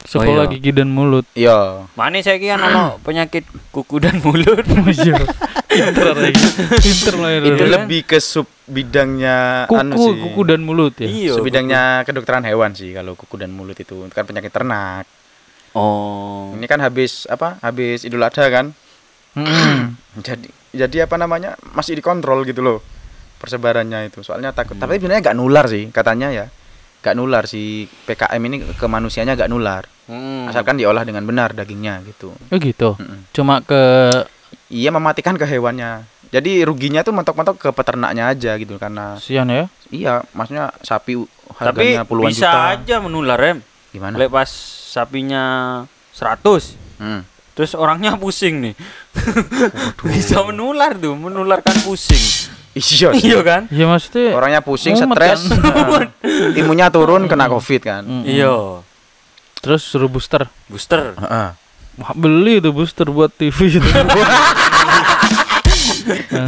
Sekolah 0.04 0.46
iya. 0.46 0.54
gigi 0.60 0.72
dan 0.76 0.92
mulut. 0.92 1.26
Iya. 1.34 1.88
Mana 1.96 2.20
saya 2.20 2.36
kan 2.38 2.60
ono 2.60 3.00
penyakit 3.02 3.48
kuku 3.72 4.04
dan 4.04 4.20
mulut. 4.20 4.62
Oh 4.74 4.92
iya. 4.92 5.18
Pinter 5.74 6.14
lagi. 6.14 6.46
Pinter 6.78 7.14
lah 7.18 7.30
Itu 7.42 7.66
ya. 7.66 7.72
lebih 7.82 8.02
ke 8.06 8.22
sub 8.22 8.46
bidangnya 8.70 9.66
anu 9.66 9.98
kuku, 9.98 10.06
sih. 10.06 10.22
kuku 10.22 10.42
dan 10.46 10.62
mulut 10.62 10.94
ya. 11.00 11.08
Iya. 11.08 11.34
Sub 11.40 11.48
bidangnya 11.48 12.04
kedokteran 12.06 12.44
hewan 12.46 12.76
sih 12.76 12.92
kalau 12.94 13.16
kuku 13.16 13.42
dan 13.42 13.56
mulut 13.56 13.80
itu. 13.80 14.06
Itu 14.06 14.14
kan 14.14 14.28
penyakit 14.28 14.52
ternak. 14.52 15.08
Oh. 15.74 16.54
Ini 16.54 16.68
kan 16.70 16.78
habis 16.84 17.26
apa? 17.32 17.58
Habis 17.64 18.06
Idul 18.06 18.22
Adha 18.22 18.46
kan. 18.52 18.76
Mm-mm. 19.36 19.98
Jadi 20.26 20.50
jadi 20.72 21.06
apa 21.06 21.16
namanya? 21.16 21.54
Masih 21.70 21.94
dikontrol 21.94 22.42
gitu 22.44 22.60
loh 22.60 22.82
persebarannya 23.38 24.08
itu. 24.08 24.22
Soalnya 24.22 24.50
takut. 24.50 24.74
Tapi 24.74 24.98
sebenarnya 24.98 25.22
nggak 25.24 25.38
nular 25.38 25.66
sih 25.66 25.90
katanya 25.90 26.30
ya. 26.30 26.46
Gak 27.00 27.14
nular 27.14 27.44
si 27.44 27.84
PKM 28.02 28.40
ini 28.42 28.58
ke 28.64 28.86
manusianya 28.86 29.36
gak 29.36 29.52
nular. 29.52 29.84
Hmm. 30.06 30.48
Asalkan 30.48 30.80
diolah 30.80 31.04
dengan 31.04 31.22
benar 31.22 31.52
dagingnya 31.52 32.00
gitu. 32.06 32.32
Oh 32.32 32.58
gitu. 32.58 32.96
Mm-mm. 32.96 33.28
Cuma 33.30 33.60
ke 33.60 33.82
Iya 34.70 34.90
mematikan 34.90 35.36
ke 35.36 35.44
hewannya. 35.44 36.08
Jadi 36.30 36.64
ruginya 36.64 37.04
tuh 37.04 37.12
mentok-mentok 37.12 37.60
ke 37.60 37.70
peternaknya 37.70 38.26
aja 38.26 38.56
gitu 38.56 38.80
karena 38.80 39.20
sian 39.20 39.46
ya. 39.46 39.68
iya 39.92 40.24
maksudnya 40.32 40.74
sapi 40.80 41.14
u- 41.14 41.30
Tapi 41.52 41.94
harganya 41.94 42.08
puluhan 42.08 42.32
bisa 42.32 42.48
juta. 42.48 42.74
aja 42.74 42.96
menular 42.98 43.36
rem. 43.36 43.60
Gimana? 43.92 44.16
Lek 44.16 44.32
pas 44.32 44.48
sapinya 44.88 45.44
100 46.10 46.80
Hmm. 46.96 47.22
Terus 47.54 47.72
orangnya 47.78 48.18
pusing 48.22 48.62
nih. 48.62 48.76
Bisa 50.02 50.42
menular 50.46 50.98
tuh, 50.98 51.14
menularkan 51.14 51.78
pusing. 51.86 52.52
Iya 52.74 53.14
iya 53.14 53.40
kan? 53.46 53.70
Iya 53.70 53.86
maksudnya 53.86 54.34
Orangnya 54.34 54.62
pusing, 54.66 54.98
Mumet 54.98 55.14
stres, 55.14 55.46
kan? 55.46 56.10
imunnya 56.60 56.90
turun 56.90 57.30
kena 57.30 57.46
covid 57.46 57.82
kan. 57.86 58.02
Mm-mm. 58.02 58.26
Iya. 58.26 58.82
Terus 59.62 59.86
suruh 59.86 60.10
booster. 60.10 60.50
Booster. 60.66 61.14
Heeh. 61.14 61.50
Wah, 62.02 62.12
beli 62.18 62.58
tuh 62.58 62.74
booster 62.74 63.06
buat 63.14 63.30
TV 63.30 63.78
itu. 63.78 63.80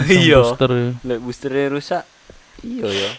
Iya. 0.10 0.44
Booster. 0.44 0.70
ya. 0.74 0.90
Lek 1.06 1.20
boosternya 1.24 1.66
rusak. 1.72 2.04
Iya 2.66 2.88
ya. 2.90 3.10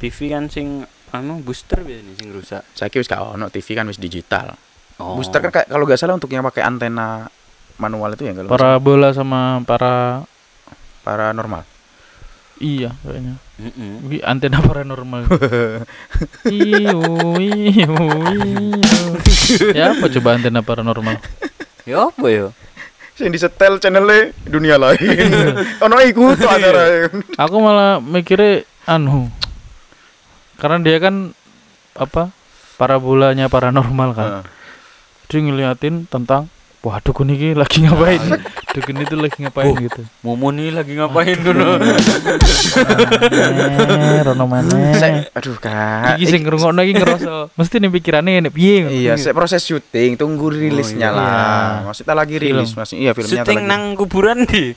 TV 0.00 0.16
kan 0.30 0.46
sing 0.48 0.86
anu 1.10 1.42
booster 1.42 1.82
biasanya 1.82 2.14
sing 2.16 2.28
rusak. 2.30 2.62
Saiki 2.72 3.02
wis 3.02 3.10
gak 3.10 3.20
ono 3.20 3.50
TV 3.50 3.74
kan 3.76 3.84
wis 3.90 3.98
digital. 4.00 4.54
Oh. 5.02 5.18
Booster 5.18 5.42
kan 5.42 5.50
kayak 5.50 5.66
kalau 5.66 5.84
nggak 5.84 5.98
salah 5.98 6.14
untuk 6.14 6.30
yang 6.30 6.46
pakai 6.46 6.62
antena 6.62 7.26
manual 7.82 8.14
itu 8.14 8.22
ya 8.22 8.32
kalau 8.34 8.46
Parabola 8.46 9.10
sama 9.10 9.58
para 9.66 10.22
salah. 10.22 11.02
paranormal. 11.02 11.62
iya 12.62 12.94
kayaknya. 13.02 13.34
Mm-mm. 13.58 14.06
Ini 14.06 14.18
antena 14.22 14.62
paranormal. 14.62 15.26
iyo, 16.46 17.02
iyo, 17.42 17.94
iyo. 18.30 19.02
ya 19.74 19.90
apa 19.90 20.06
coba 20.06 20.38
antena 20.38 20.62
paranormal? 20.62 21.18
Ya 21.82 22.06
apa 22.06 22.26
ya? 22.30 22.54
Sing 23.18 23.34
disetel 23.34 23.82
channelnya 23.82 24.30
dunia 24.46 24.78
lain. 24.78 24.98
ono 25.84 25.98
iku 26.06 26.38
tuh 26.38 26.46
acara. 26.46 27.10
Aku 27.42 27.58
malah 27.58 27.98
mikirnya 27.98 28.62
anu. 28.86 29.30
Karena 30.58 30.78
dia 30.78 31.02
kan 31.02 31.34
apa? 31.98 32.30
Parabolanya 32.78 33.50
paranormal 33.50 34.10
kan. 34.14 34.26
Heeh. 34.30 34.44
Dia 35.26 35.38
ngeliatin 35.40 36.04
tentang 36.06 36.46
wah 36.80 37.00
dukun 37.00 37.28
ini 37.28 37.56
lagi 37.56 37.80
ngapain? 37.80 38.20
dukun 38.74 38.96
itu 38.98 39.16
lagi 39.16 39.38
ngapain 39.40 39.72
Oh. 39.72 39.76
gitu. 39.78 40.02
Momo 40.20 40.52
nih 40.52 40.68
lagi 40.68 40.92
ngapain 40.92 41.38
dulu? 41.40 41.80
Rono 44.24 44.44
mana? 44.44 44.92
Saya- 44.94 45.24
aduh 45.32 45.56
kak. 45.56 46.18
Iki 46.18 46.24
sing 46.26 46.40
ngrungokno 46.44 46.80
iki 46.82 46.94
ngerasa 46.94 47.48
mesti 47.52 47.74
nih 47.78 47.90
pikirane 47.90 48.30
nek 48.40 48.52
piye. 48.52 48.84
Iya, 48.84 49.16
saya 49.16 49.32
proses 49.32 49.62
syuting, 49.62 50.16
tunggu 50.16 50.50
rilisnya 50.50 51.08
iya. 51.08 51.16
lah. 51.16 51.64
Maksudnya 51.88 52.14
lagi 52.14 52.36
Film. 52.36 52.60
rilis, 52.60 52.70
masih 52.74 52.96
iya 53.00 53.10
filmnya 53.12 53.42
Syuting 53.42 53.58
lagi. 53.60 53.70
nang 53.70 53.82
kuburan 53.96 54.38
di 54.44 54.76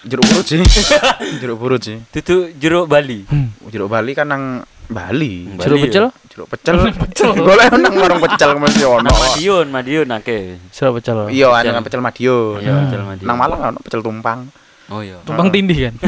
jeruk 0.00 0.24
purut 0.24 0.46
sih. 0.46 0.60
jeruk 1.44 1.58
purut 1.60 1.80
sih. 1.82 1.98
Tutu 2.08 2.48
jeruk 2.56 2.88
Bali. 2.88 3.28
Jeruk 3.68 3.92
Bali 3.92 4.16
kan 4.16 4.24
nang 4.24 4.44
Bali. 4.90 5.46
Bali 5.54 5.62
Jeruk 5.62 5.78
ya? 5.78 5.84
pecel? 5.86 6.06
Jeruk 6.34 6.46
pecel. 6.50 6.76
pecel. 7.06 7.30
Golek 7.46 7.70
nang 7.78 7.94
warung 7.94 8.20
pecel 8.20 8.50
mesti 8.58 8.82
ono. 8.82 9.06
Nang 9.06 9.14
Madiun, 9.14 9.66
Madiun 9.70 10.08
ake. 10.18 10.38
Jeruk 10.74 10.98
pecel. 10.98 11.30
Iya, 11.30 11.48
nang 11.70 11.86
pecel 11.86 12.02
Madiun. 12.02 12.58
Iya, 12.58 12.72
pecel 12.90 13.02
Madiun. 13.06 13.26
Nang 13.30 13.36
Malang 13.38 13.60
ono 13.70 13.78
pecel 13.78 14.02
tumpang. 14.02 14.50
Oh 14.90 15.00
iya. 15.00 15.16
Tumpang 15.22 15.48
tindih 15.48 15.88
kan. 15.88 15.94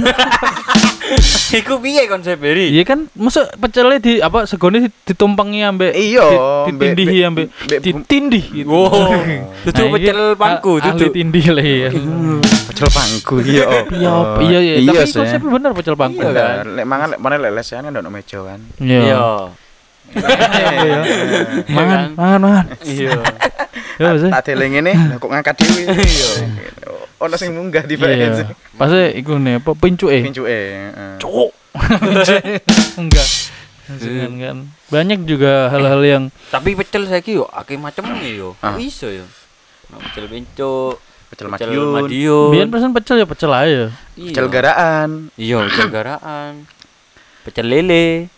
Iku 1.53 1.77
piye 1.79 2.09
konsep 2.09 2.35
beri? 2.35 2.73
Iya 2.73 2.83
kan, 2.83 3.05
masa 3.15 3.45
pecelnya 3.53 4.01
di 4.01 4.19
apa 4.19 4.43
segone 4.43 4.81
di- 4.81 4.95
ditumpangi 5.05 5.61
ambek 5.61 5.93
Iya, 5.93 6.25
ditindihi 6.67 7.19
mbek- 7.21 7.29
ambek 7.29 7.47
ditindih 7.79 8.45
gitu. 8.55 8.67
Wow. 8.67 9.21
Nah, 9.61 9.85
iki 9.85 9.93
pecel 9.93 10.21
pangku, 10.35 10.73
ahli 10.81 10.97
tutu. 10.97 11.12
tindih 11.12 11.45
lah 11.53 11.61
ya. 11.62 11.91
Pecel 12.65 12.89
pangku 12.89 13.37
iya. 13.45 13.69
Iya, 13.87 14.12
iya 14.41 14.59
iya, 14.59 14.75
Iya 14.81 14.93
tapi 14.97 15.05
sih. 15.07 15.21
konsepnya 15.21 15.51
bener 15.53 15.71
pecel 15.73 15.95
pangku. 15.95 16.19
Iya 16.19 16.31
kan? 16.33 16.65
Lek 16.73 16.87
mangan 16.89 17.09
lek 17.12 17.21
mana 17.21 17.35
lek 17.39 17.53
lesehan 17.53 17.85
kan 17.85 17.95
ono 17.95 18.09
meja 18.09 18.39
kan. 18.41 18.61
Iya. 18.81 18.99
Iya. 18.99 19.21
Iya. 20.12 20.81
Iya 20.83 21.01
Mangan, 21.69 22.01
mangan, 22.15 22.41
mangan. 22.41 22.65
Iya. 22.83 23.21
Ya 23.97 24.11
sih. 24.17 24.31
Tak 24.31 24.43
deleng 24.47 24.73
ngene, 24.73 24.93
lah 24.97 25.17
kok 25.17 25.29
ngangkat 25.29 25.55
dhewe. 25.59 25.83
Iya. 25.95 26.29
Ono 27.23 27.35
sing 27.38 27.55
munggah 27.55 27.87
di 27.87 27.95
bae. 27.95 28.19
Iya. 28.19 28.50
Pasti 28.75 29.02
iku 29.23 29.38
nih 29.38 29.62
apa 29.62 29.71
pincuke. 29.79 30.19
Pincuke. 30.26 30.50
heeh. 30.50 31.12
Cuk. 31.23 31.50
Enggak. 33.00 33.29
Jangan 33.99 34.33
kan. 34.38 34.57
Banyak 34.91 35.21
juga 35.26 35.71
hal-hal 35.71 36.02
yang 36.02 36.25
Tapi 36.50 36.75
pecel 36.75 37.07
saiki 37.07 37.38
yo 37.38 37.47
akeh 37.50 37.79
macemnya 37.79 38.26
yo. 38.26 38.59
Ah. 38.59 38.75
Iso 38.75 39.07
yo. 39.07 39.26
Nah, 39.93 40.00
pecel 40.09 40.26
bencok, 40.26 40.97
Pecel 41.33 41.49
Madiun. 41.49 41.93
Madiun. 41.97 42.50
biar 42.52 42.69
persen 42.69 42.93
pecel 42.93 43.17
ya 43.25 43.26
pecel 43.29 43.52
aja. 43.52 43.85
Iya. 44.17 44.29
Pecel 44.33 44.47
garaan. 44.52 45.11
Iya, 45.41 45.57
pecel 45.64 45.88
garaan. 45.88 46.52
Pecel 47.41 47.67
lele. 47.73 48.29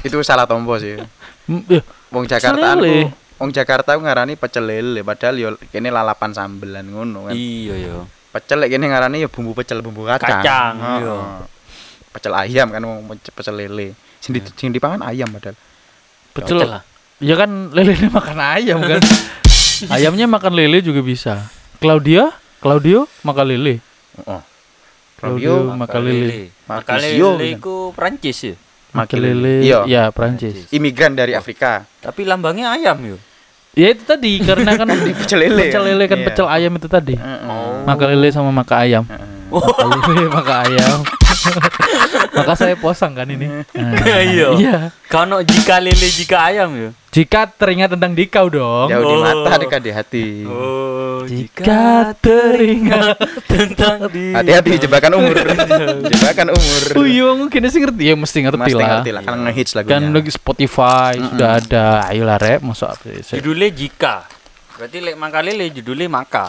Itu 0.00 0.16
salah 0.24 0.48
tompo 0.48 0.80
sih. 0.80 0.96
Ya, 0.96 1.80
Wong 2.08 2.24
Jakarta 2.24 2.78
lele. 2.78 3.10
aku, 3.10 3.42
wong 3.42 3.50
Jakarta 3.50 3.98
ku 3.98 4.00
ngarani 4.06 4.38
pecel 4.38 4.64
lele 4.64 5.02
padahal 5.02 5.36
yo 5.36 5.48
kene 5.68 5.92
lalapan 5.92 6.32
sambelan 6.32 6.88
ngono 6.88 7.28
kan. 7.28 7.34
Iya 7.36 7.74
yo. 7.76 7.98
Pecel 8.30 8.62
lek 8.62 8.70
kene 8.70 8.86
ngarani 8.86 9.26
yo 9.26 9.28
bumbu 9.28 9.58
pecel 9.58 9.82
bumbu 9.82 10.06
kacang. 10.06 10.38
Kacang, 10.38 10.74
Heeh. 10.78 10.98
iya. 11.02 11.16
Pecel 12.14 12.32
ayam 12.34 12.66
kan 12.70 12.82
pecel, 12.86 13.32
pecel 13.34 13.54
lele. 13.58 13.98
Sing 14.22 14.30
di, 14.30 14.40
sing 14.54 14.70
dipangan 14.70 15.02
ayam 15.02 15.26
padahal. 15.34 15.58
pecel. 16.30 16.62
lah. 16.62 16.82
Ya 17.18 17.34
kan 17.34 17.74
lele 17.74 17.98
ini 17.98 18.08
makan 18.08 18.38
ayam 18.38 18.78
kan. 18.80 19.02
Ayamnya 19.94 20.28
makan 20.28 20.52
lele 20.54 20.84
juga 20.84 21.00
bisa. 21.00 21.48
Claudia, 21.80 22.30
Claudio 22.60 23.08
makan 23.24 23.46
lele. 23.48 23.74
Heeh. 24.20 24.42
Claudio 25.20 25.74
makan 25.74 26.00
lele. 26.04 26.52
Makan 26.64 26.96
lele 26.96 27.20
kan. 27.20 27.54
iku 27.58 27.76
Prancis 27.92 28.38
ya. 28.40 28.54
Makan 28.94 29.18
lele. 29.18 29.54
Iya. 29.62 29.80
Ya, 29.86 30.02
Prancis. 30.10 30.70
Imigran 30.70 31.14
dari 31.14 31.34
Afrika. 31.34 31.86
Tapi 32.02 32.26
lambangnya 32.26 32.74
ayam 32.74 32.98
yo. 33.04 33.16
Ya 33.72 33.94
itu 33.94 34.02
tadi 34.02 34.42
karena 34.42 34.74
kan 34.74 34.88
Pecel 35.22 35.46
lele. 35.46 35.70
pecel 35.70 35.82
lele 35.86 36.04
kan 36.04 36.18
Iya. 36.18 36.26
pecel 36.26 36.46
ayam 36.46 36.72
itu 36.74 36.88
tadi. 36.90 37.14
Oh. 37.16 37.86
Makan 37.86 38.06
lele 38.12 38.28
sama 38.30 38.50
makan 38.50 38.76
ayam. 38.76 39.04
Makan 39.46 39.86
lele 40.10 40.26
makan 40.36 40.56
ayam. 40.66 40.98
Maka 42.32 42.52
saya 42.54 42.74
posang 42.74 43.12
kan 43.12 43.26
ini. 43.26 43.46
Nah, 43.46 43.64
Iya. 44.30 44.48
Iya. 44.54 44.76
Kano 45.06 45.40
jika 45.40 45.76
lele 45.76 46.08
jika 46.08 46.44
ayam 46.44 46.70
ya. 46.72 46.90
Jika 47.10 47.44
teringat 47.44 47.90
tentang 47.90 48.12
dikau 48.12 48.46
dong. 48.46 48.86
Jauh 48.86 49.02
di 49.02 49.12
Oh. 49.12 49.20
mata 49.20 49.58
dekat 49.58 49.80
di 49.80 49.90
hati. 49.90 50.26
Oh, 50.44 51.20
Jika 51.22 52.14
teringat 52.16 53.18
tentang 53.44 54.06
di 54.06 54.30
Hati-hati 54.36 54.78
jebakan 54.80 55.18
umur. 55.18 55.34
jebakan 56.12 56.48
umur. 56.52 56.82
Oh 56.94 57.04
iya, 57.04 57.28
mungkin 57.32 57.66
sih 57.66 57.80
ngerti 57.80 58.02
ya 58.04 58.14
mesti 58.14 58.38
ngerti 58.40 58.62
Mesti 58.62 58.74
lah. 58.74 58.88
ngerti 58.96 59.10
lah 59.10 59.22
kan 59.24 59.36
ngehits 59.42 59.72
lagunya. 59.74 59.92
Kan 59.92 60.02
lagi 60.12 60.30
Spotify 60.30 61.12
sudah 61.18 61.50
ada. 61.56 61.86
Ayolah 62.06 62.38
rep, 62.38 62.60
masuk 62.62 62.88
apa 62.88 63.10
sih? 63.20 63.36
Judulnya 63.36 63.68
jika. 63.68 64.30
Berarti 64.74 64.96
lek 64.98 65.14
makale 65.14 65.50
le 65.52 65.66
judulnya 65.68 66.06
maka. 66.06 66.46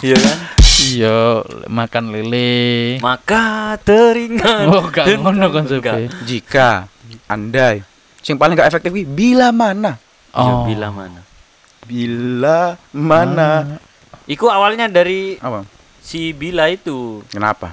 Iya 0.00 0.14
kan? 0.14 0.36
Iya, 0.78 1.42
makan 1.66 2.14
lele. 2.14 2.98
Maka 3.02 3.74
teringat. 3.82 4.70
Oh, 4.70 4.86
gak 4.86 5.10
ngono 5.18 5.50
konsepnya. 5.50 6.06
Jika 6.22 6.86
andai 7.26 7.82
sing 8.20 8.36
paling 8.36 8.54
gak 8.54 8.68
efektif 8.68 8.92
ki 8.92 9.02
bila 9.02 9.50
mana? 9.50 9.96
Ya, 10.30 10.38
Oh. 10.38 10.62
bila 10.62 10.92
mana? 10.92 11.20
Bila 11.82 12.76
mana? 12.92 13.80
Iku 14.24 14.46
awalnya 14.46 14.86
dari 14.86 15.40
Apa? 15.40 15.64
si 15.98 16.30
Bila 16.30 16.68
itu 16.68 17.24
Kenapa? 17.26 17.72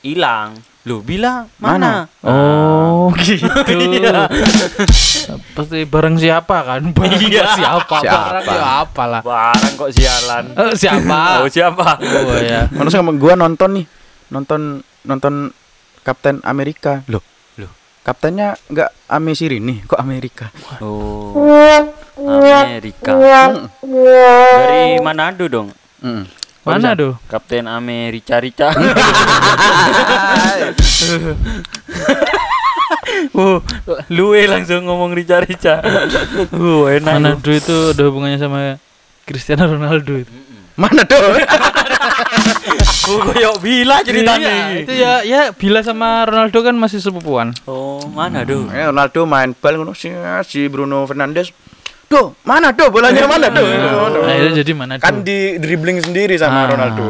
hilang. 0.00 0.56
Loh, 0.82 0.98
Bila 0.98 1.46
mana? 1.56 2.10
Oh, 2.24 3.12
gitu. 3.22 3.46
Iya. 3.70 4.26
Pasti 5.52 5.78
bareng 5.84 6.16
siapa 6.16 6.56
kan? 6.62 6.80
Bareng 6.96 7.22
Iya. 7.22 7.44
siapa? 7.54 7.96
Siapa? 8.00 8.28
Bareng 8.40 8.46
ya 8.48 8.66
apa 8.82 9.02
lah. 9.06 9.20
Barang 9.20 9.72
kok 9.74 9.90
sialan. 9.90 10.44
Eh, 10.52 10.72
siapa? 10.74 11.18
Oh, 11.42 11.48
siapa? 11.48 11.86
Oh 12.00 12.38
ya. 12.38 12.68
Manusia 12.70 13.00
sama 13.00 13.12
gua 13.14 13.34
nonton 13.34 13.70
nih, 13.78 13.86
nonton 14.28 14.60
nonton 15.02 15.34
Kapten 16.02 16.42
Amerika. 16.42 17.06
Loh, 17.06 17.22
Loh. 17.54 17.70
kaptennya 18.02 18.58
nggak 18.66 18.90
Ame 19.06 19.32
Sirini, 19.32 19.80
kok 19.82 19.96
Amerika? 19.96 20.50
Oh. 20.82 21.38
Amerika. 22.18 23.14
Dari 23.78 24.98
Manado 24.98 25.46
dong. 25.46 25.70
Mm. 26.02 26.26
Mana 26.62 26.94
tuh? 26.94 27.18
Kapten 27.26 27.66
Amerika 27.66 28.38
Rica. 28.38 28.70
Oh, 33.32 33.64
luwe 34.12 34.44
langsung 34.44 34.84
ngomong 34.84 35.16
Rica 35.16 35.40
Rica. 35.40 35.80
Oh, 36.52 36.84
enak. 36.84 37.16
Mana 37.16 37.30
lu. 37.32 37.40
tuh 37.40 37.54
itu 37.56 37.76
ada 37.96 38.02
hubungannya 38.06 38.36
sama 38.36 38.76
Cristiano 39.24 39.64
Ronaldo 39.64 40.20
itu. 40.20 40.32
Mana 40.76 41.04
tuh? 41.04 41.20
Oh, 43.02 43.18
koyo 43.18 43.58
bila 43.58 43.98
ceritanya 44.06 44.72
Iya, 44.72 44.78
itu 44.78 44.92
ya 44.94 45.12
ya 45.26 45.40
Bila 45.50 45.82
sama 45.82 46.22
Ronaldo 46.22 46.58
kan 46.62 46.76
masih 46.76 47.02
sepupuan. 47.02 47.50
Oh, 47.66 47.98
mana 48.08 48.46
do? 48.46 48.68
Eh, 48.70 48.88
Ronaldo 48.88 49.26
main 49.26 49.52
bal 49.58 49.74
ngono 49.74 49.92
si, 49.92 50.12
si 50.46 50.70
Bruno 50.70 51.04
Fernandes. 51.04 51.50
Duh, 52.06 52.36
mana 52.44 52.76
tuh 52.76 52.92
bolanya 52.92 53.24
mana 53.24 53.48
tuh? 53.48 53.64
Nah, 53.64 54.36
itu 54.36 54.60
jadi 54.60 54.72
mana 54.76 55.00
tuh? 55.00 55.04
Kan 55.08 55.24
di 55.24 55.56
dribbling 55.56 55.98
sendiri 56.04 56.36
sama 56.36 56.68
Ah, 56.68 56.76
Ronaldo. 56.76 57.04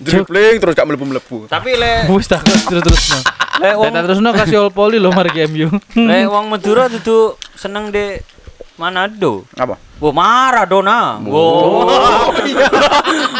Dribbling 0.00 0.56
terus 0.56 0.72
gak 0.72 0.88
melebu-melebu. 0.88 1.44
Tapi 1.46 1.76
le 1.76 2.08
Wis 2.08 2.24
tak 2.26 2.40
terus 2.64 3.20
terus 3.56 3.64
no. 3.64 3.64
le 3.64 3.70
wong 3.80 3.92
terus 4.04 4.20
no 4.20 4.30
kasih 4.36 4.58
all 4.60 4.70
poli 4.70 5.00
lo 5.00 5.08
mari 5.12 5.32
ke 5.32 5.48
MU. 5.48 5.72
le 5.96 6.20
wong 6.28 6.52
Madura 6.52 6.92
tuh 6.92 7.40
seneng 7.56 7.88
de 7.88 8.20
Manado. 8.76 9.48
Apa? 9.56 9.80
Wo 9.96 10.12
Maradona. 10.12 11.16
Wo. 11.24 11.88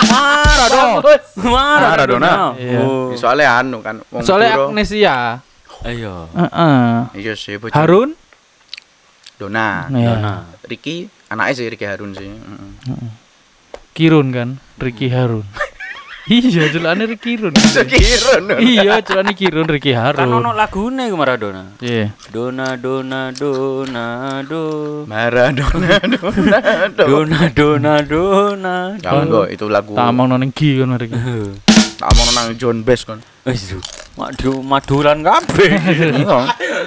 Maradona. 0.09 1.05
Maradona. 1.37 1.93
Maradona. 1.93 2.33
Iya. 2.57 2.81
Oh. 2.81 3.13
Soalnya 3.13 3.61
anu 3.61 3.85
kan 3.85 4.01
wong 4.09 4.25
Soalnya 4.25 4.73
amnesia. 4.73 5.45
Ayo. 5.85 6.33
Heeh. 6.33 7.21
Iya 7.21 7.33
sih, 7.37 7.61
bocah. 7.61 7.77
Harun? 7.77 8.17
Dona. 9.37 9.93
Iya. 9.93 10.17
Dona. 10.17 10.33
Ricky 10.65 11.13
anaknya 11.29 11.53
sih 11.53 11.67
Ricky 11.69 11.85
Harun 11.85 12.17
sih. 12.17 12.33
Kirun 13.93 14.33
kan, 14.33 14.57
Ricky 14.81 15.13
Harun. 15.13 15.45
Iya, 16.29 16.69
jelane 16.73 17.07
Ricky 17.07 17.37
Kirun. 17.37 17.55
Sekirun. 17.55 18.59
iya, 18.71 18.99
jelane 19.03 19.33
Kirun 19.35 19.69
Ricky 19.69 19.93
Kan 19.95 20.15
Harun. 20.19 20.33
ono 20.43 20.51
lagune 20.53 21.07
ku 21.11 21.17
Maradona. 21.17 21.79
Iya. 21.81 22.11
Dona 22.33 22.77
dona 22.77 23.31
dona 23.31 24.43
do. 24.43 25.05
Maradona, 25.07 26.01
Dona, 26.19 26.59
Dona. 26.97 27.07
Dona 27.07 27.41
dona 27.55 27.93
dona. 28.03 28.75
Jangan 28.99 29.25
kok 29.31 29.47
itu 29.55 29.67
lagu. 29.71 29.93
Tamang 29.95 30.27
nang 30.35 30.51
Ki 30.53 30.81
kan 30.83 30.89
mari. 30.91 31.07
Tak 31.97 32.11
mau 32.13 32.29
nang 32.37 32.53
John 32.61 32.85
Bass 32.85 33.09
kan. 33.09 33.25
Wis 33.49 33.73
du. 33.73 33.79
Madu 34.17 34.65
maduran 34.65 35.21
kabeh. 35.21 35.71
Iya. 36.17 36.39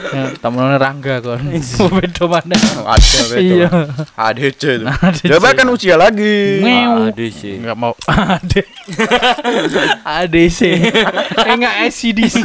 Ya, 0.09 0.33
tamang 0.41 0.65
nang 0.73 0.81
Rangga 0.81 1.21
kan. 1.21 1.37
Beda 2.01 2.25
mana? 2.25 2.57
Ada 2.57 3.19
betul. 3.29 3.37
Iya. 3.41 3.69
ADC. 4.17 4.63
ADC. 4.81 5.29
Coba 5.29 5.53
kan 5.53 5.69
usia 5.69 5.93
lagi. 5.97 6.61
Ada 6.65 7.25
sih. 7.29 7.61
Enggak 7.61 7.77
mau 7.77 7.93
AD. 8.09 8.53
ADC. 10.01 10.59
Eh 11.45 11.53
enggak 11.53 11.75
SCDC. 11.93 12.37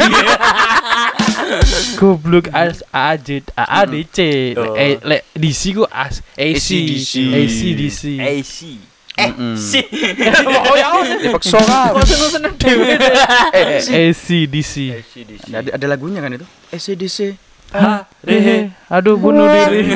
Goblok 1.96 2.52
as 2.52 2.84
AJ 2.92 3.48
ADC. 3.56 4.18
Eh 4.76 5.00
le 5.00 5.18
DC 5.32 5.72
ku 5.72 5.84
as 5.88 6.20
AC 6.36 6.68
AC/DC. 6.68 7.12
ACDC. 7.32 8.02
AC. 8.20 8.56
Eh, 9.14 9.30
si. 9.54 9.78
Oh 10.70 10.74
ya. 10.74 10.90
Dipaksa 11.22 11.58
kan. 11.62 11.94
Bosen-bosen 11.94 12.42
dhewe. 12.60 12.98
Eh, 13.54 13.78
eh, 13.78 14.10
ACDC. 14.10 14.74
ada, 15.54 15.70
ada 15.78 15.86
lagunya 15.86 16.18
kan 16.18 16.34
itu? 16.34 16.46
SCDC. 16.74 17.38
Ah, 17.74 18.06
rehe. 18.22 18.70
Aduh 18.86 19.18
bunuh 19.18 19.50
diri. 19.50 19.94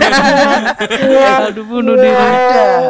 Aduh 1.46 1.62
bunuh 1.66 1.94
diri. 1.94 2.14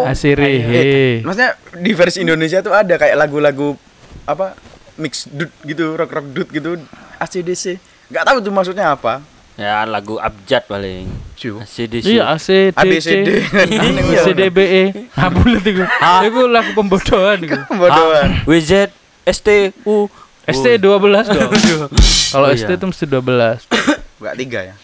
Asirehe. 0.09 1.21
Maksudnya 1.25 1.61
di 1.77 1.93
versi 1.93 2.25
Indonesia 2.25 2.65
tuh 2.65 2.73
ada 2.73 2.97
kayak 2.97 3.17
lagu-lagu 3.17 3.77
apa 4.25 4.57
mix 4.97 5.29
dut 5.29 5.53
gitu, 5.65 5.93
rock 5.97 6.13
rock 6.13 6.27
dut 6.33 6.49
gitu, 6.53 6.81
ACDC. 7.21 7.77
Gak 8.09 8.25
tahu 8.25 8.41
tuh 8.41 8.53
maksudnya 8.53 8.97
apa. 8.97 9.21
Ya 9.59 9.83
lagu 9.83 10.23
abjad 10.23 10.63
paling. 10.71 11.11
Cu. 11.35 11.59
ACDC. 11.59 12.07
Iya 12.07 12.31
AC 12.31 12.71
ABCD. 12.71 13.29
Iya. 13.75 14.23
CDBE. 14.23 15.11
Ah 15.19 15.27
bulat 15.35 15.67
iku. 15.67 15.83
Iku 16.31 16.41
lagu 16.47 16.71
pembodohan 16.79 17.43
iku. 17.43 17.59
Bodohan. 17.83 18.47
WZ 18.47 18.95
ST 19.27 19.75
U 19.83 20.07
ST 20.47 20.79
12 20.79 21.35
dong. 21.35 21.51
Kalau 22.33 22.47
Oh, 22.47 22.55
ST 22.55 22.71
iya. 22.71 22.79
itu 22.79 22.87
mesti 22.87 23.05
12. 23.11 23.67
Gak 24.23 24.35
tiga 24.39 24.61
ya. 24.63 24.75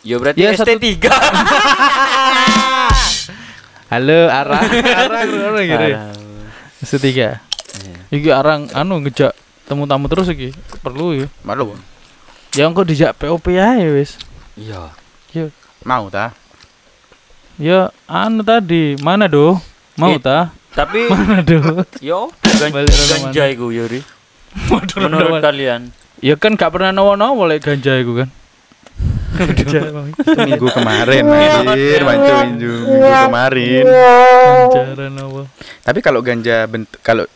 Ya 0.00 0.16
berarti 0.16 0.40
Ya, 0.40 0.56
ST 0.56 0.64
3. 0.80 1.04
Halo 3.92 4.18
Arang. 4.32 4.64
Arang 4.80 5.28
ngono 5.28 5.60
gitu. 5.60 5.86
ST 6.88 7.04
3. 7.04 7.36
Iki 8.08 8.32
Arang 8.32 8.72
anu 8.72 9.04
ngejak 9.04 9.36
temu-tamu 9.68 10.08
terus 10.08 10.32
iki. 10.32 10.56
Perlu 10.80 11.20
ya. 11.20 11.28
Malu. 11.44 11.76
Ya 12.54 12.70
engko 12.70 12.86
dijak 12.86 13.18
POP 13.18 13.58
ae 13.58 13.82
wis. 13.90 14.14
Iya. 14.54 14.94
Ya, 15.34 15.50
Mau 15.82 16.06
ta? 16.06 16.30
ya 17.58 17.90
anu 18.06 18.42
tadi, 18.42 18.94
mana 19.02 19.26
do? 19.26 19.58
Mau 19.98 20.14
Eh. 20.14 20.22
ta? 20.22 20.54
Tapi 20.74 21.06
Mana 21.10 21.42
do? 21.42 21.58
yo 21.98 22.30
ganja 22.58 23.44
iku 23.50 23.70
Yuri. 23.70 24.02
Menurut 24.94 25.42
kalian? 25.42 25.90
Ya 26.22 26.38
kan 26.38 26.54
gak 26.54 26.70
pernah 26.70 26.94
nawa-nawa 26.94 27.34
oleh 27.50 27.58
ganja 27.58 27.98
iku 27.98 28.22
kan. 28.22 28.30
Minggu 30.46 30.70
kemarin 30.70 31.26
anjir, 31.26 32.06
minggu, 32.06 32.34
minggu 32.86 33.10
kemarin. 33.26 33.82
Ganja 34.70 35.06
nawa. 35.10 35.42
Tapi 35.82 35.98
kalau 35.98 36.22
ganja 36.22 36.70
bentuk 36.70 37.02
kalau 37.02 37.26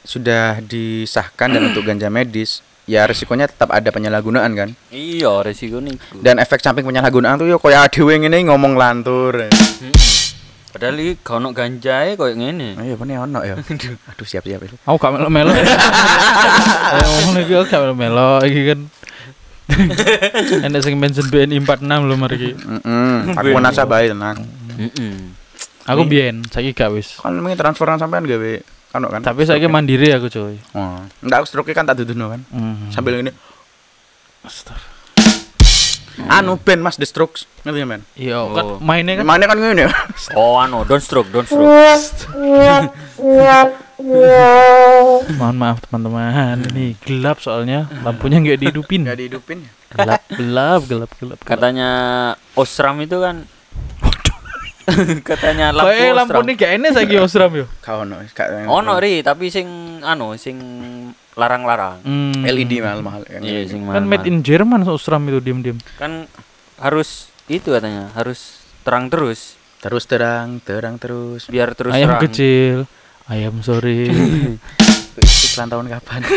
sudah 0.00 0.64
disahkan 0.64 1.52
dan 1.52 1.68
untuk 1.68 1.84
ganja 1.84 2.08
medis, 2.08 2.64
ya 2.86 3.06
resikonya 3.06 3.46
tetap 3.46 3.70
ada 3.70 3.88
penyalahgunaan 3.94 4.52
kan. 4.54 4.68
Iya, 4.90 5.42
resiko 5.46 5.78
niku. 5.78 6.18
Dan 6.18 6.42
efek 6.42 6.58
samping 6.58 6.82
penyalahgunaan 6.86 7.38
tuh 7.38 7.46
yo 7.46 7.58
koyo 7.62 7.78
dhewe 7.88 8.18
ngene 8.18 8.42
ngomong 8.46 8.74
lantur. 8.74 9.46
Mm-mm. 9.46 9.92
Padahal 10.72 10.96
iki 11.04 11.20
gak 11.20 11.36
ono 11.36 11.48
ganjae 11.52 12.16
koyo 12.16 12.32
ngene. 12.32 12.80
Oh 12.80 12.84
iya 12.84 12.96
bener 12.96 13.20
ono 13.20 13.44
ya. 13.44 13.60
Aduh 13.60 14.26
siap 14.26 14.48
siap. 14.48 14.64
siap. 14.64 14.80
Aku 14.88 14.96
gak 14.96 15.12
melo-melo. 15.12 15.52
Ngomong 16.96 17.36
aku 17.44 17.52
gak 17.68 17.80
melo-melo 17.84 18.40
iki 18.48 18.62
kan. 18.72 18.80
Enak 20.66 20.80
sing 20.80 20.96
mention 20.96 21.28
BNI 21.28 21.60
46 21.60 22.08
lho 22.08 22.14
mari 22.16 22.36
iki. 22.40 22.50
Heeh. 22.56 23.16
Aku 23.36 23.56
nasabah 23.60 24.00
tenang. 24.00 24.40
Heeh. 24.80 25.16
Aku 25.82 26.08
biyen, 26.08 26.40
saiki 26.48 26.72
gak 26.72 26.88
wis. 26.94 27.20
Kan 27.20 27.36
mungkin 27.36 27.60
transferan 27.60 28.00
sampean 28.00 28.24
gawe 28.24 28.52
kan 28.92 29.02
kan. 29.02 29.20
Tapi 29.24 29.42
saiki 29.42 29.66
mandiri 29.66 30.12
aku 30.12 30.28
coy. 30.28 30.60
Oh, 30.76 31.00
enggak 31.18 31.38
aku 31.40 31.46
stroke 31.48 31.72
kan 31.72 31.82
tak 31.82 31.98
duduno 31.98 32.28
kan. 32.28 32.40
Hmm. 32.52 32.92
Sambil 32.92 33.18
ini 33.18 33.32
Astagfirullah. 34.42 36.28
anu 36.28 36.60
band 36.60 36.84
Mas 36.84 37.00
The 37.00 37.08
Strokes 37.08 37.48
ngerti 37.64 37.78
ya 37.78 37.86
men 37.88 38.02
Iya, 38.14 38.36
Oh. 38.44 38.52
kan 38.52 38.64
mainnya 38.84 39.16
kan 39.16 39.24
mana 39.24 39.48
kan 39.48 39.56
ngene 39.56 39.88
ya 39.88 39.90
Oh, 40.36 40.60
anu, 40.60 40.84
don't 40.84 41.00
stroke, 41.00 41.32
don't 41.32 41.48
stroke. 41.48 41.64
mohon 45.32 45.56
maaf 45.56 45.78
teman-teman. 45.82 46.58
Ini 46.74 46.98
gelap 47.00 47.38
soalnya 47.38 47.86
lampunya 48.02 48.42
nggak 48.42 48.58
dihidupin. 48.60 49.06
nggak 49.06 49.18
dihidupin 49.18 49.58
ya 49.62 49.70
gelap, 49.92 50.22
gelap, 50.28 50.80
gelap, 50.88 51.10
gelap. 51.16 51.38
Katanya 51.44 51.90
Osram 52.52 52.98
itu 52.98 53.16
kan 53.16 53.46
katanya 55.24 55.70
lampu 55.70 55.88
Kayak 55.88 56.02
Osram. 56.02 56.16
lampu 56.18 56.38
ini 56.40 56.52
gak 56.54 56.72
enak 56.74 56.90
lagi 56.94 57.16
Osram 57.16 57.52
yo. 57.54 57.66
kau 57.78 58.02
no 58.02 58.16
gak- 58.28 58.50
Ono 58.64 58.94
ri, 58.96 59.20
tapi 59.20 59.48
sing 59.48 59.66
anu, 60.00 60.34
sing 60.34 60.56
larang-larang. 61.32 62.02
Hmm. 62.02 62.42
LED 62.42 62.78
mahal 62.78 63.00
mahal 63.00 63.22
kan 63.22 63.40
Iya, 63.40 63.64
sing 63.64 63.80
Kan 63.80 64.04
mahal-mahal. 64.04 64.10
made 64.12 64.26
in 64.26 64.40
Jerman 64.40 64.82
Osram 64.84 65.22
itu 65.24 65.38
diem-diem. 65.38 65.78
kan 65.96 66.28
harus 66.76 67.30
itu 67.46 67.68
katanya, 67.68 68.10
harus 68.12 68.60
terang 68.80 69.06
terus 69.06 69.54
terus 69.78 70.04
terang 70.04 70.58
terang 70.58 70.94
terus 70.94 71.46
biar 71.46 71.72
terus 71.72 71.90
ayam 71.90 72.12
terang. 72.12 72.22
kecil, 72.22 72.76
ayam 73.26 73.58
sore. 73.60 74.06
iklan 75.14 75.68
tahun 75.68 75.86
kapan 75.90 76.20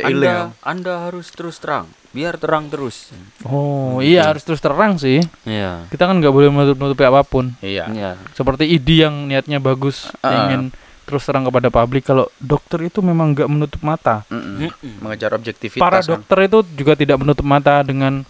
Anda, 0.00 0.56
anda 0.60 0.94
harus 1.04 1.28
terus 1.28 1.56
terang, 1.56 1.84
biar 2.10 2.34
terang 2.34 2.66
terus. 2.66 3.12
oh 3.44 4.00
iya 4.00 4.24
harus 4.24 4.40
terus 4.40 4.58
terang 4.58 4.96
sih. 4.96 5.20
Iya. 5.44 5.84
Kita 5.86 6.04
kan 6.04 6.16
nggak 6.16 6.32
boleh 6.32 6.48
menutup-nutupi 6.48 7.04
apa 7.04 7.20
pun. 7.20 7.52
iya 7.60 7.84
Iya. 7.86 8.16
Seperti 8.32 8.64
ID 8.66 9.04
yang 9.04 9.28
niatnya 9.28 9.58
bagus, 9.58 10.08
Ah. 10.18 10.48
ingin 10.48 10.72
terus 11.04 11.22
terang 11.22 11.44
kepada 11.44 11.68
publik. 11.68 12.02
Kalau 12.02 12.32
dokter 12.38 12.80
itu 12.82 12.98
memang 12.98 13.34
nggak 13.34 13.44
menutup 13.46 13.80
mata. 13.82 14.24
Mm-mm. 14.26 14.66
Mm-mm. 14.66 14.94
mengejar 15.00 15.30
objektivitas 15.30 15.78
Para 15.78 16.00
kan. 16.00 16.08
dokter 16.16 16.38
itu 16.46 16.58
juga 16.74 16.96
tidak 16.96 17.18
menutup 17.18 17.44
mata 17.44 17.84
dengan 17.84 18.24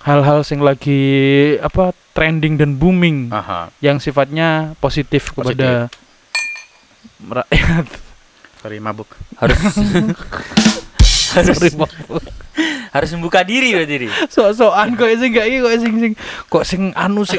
hal-hal 0.00 0.42
yang 0.42 0.60
lagi 0.60 1.00
apa 1.60 1.92
trending 2.12 2.56
dan 2.56 2.74
booming 2.74 3.28
aha 3.30 3.68
yang 3.78 3.96
sifatnya 3.96 4.76
positif 4.76 5.32
kepada 5.32 5.88
rakyat. 7.22 7.86
Sorry 8.60 8.78
mabuk 8.78 9.08
Harus 9.36 9.56
Sorry, 11.30 11.70
Pak. 11.70 11.90
harus 12.90 13.10
membuka 13.14 13.40
diri 13.40 13.70
berarti 13.70 13.86
diri. 13.88 14.08
sok-sokan 14.26 14.98
kok 14.98 15.06
sing 15.14 15.30
gak 15.30 15.46
iki 15.46 15.58
kok 15.60 15.74
sing 15.78 15.92
sing 15.94 16.12
kok 16.44 16.64
sing 16.64 16.82
anu 16.92 17.22
sing 17.22 17.38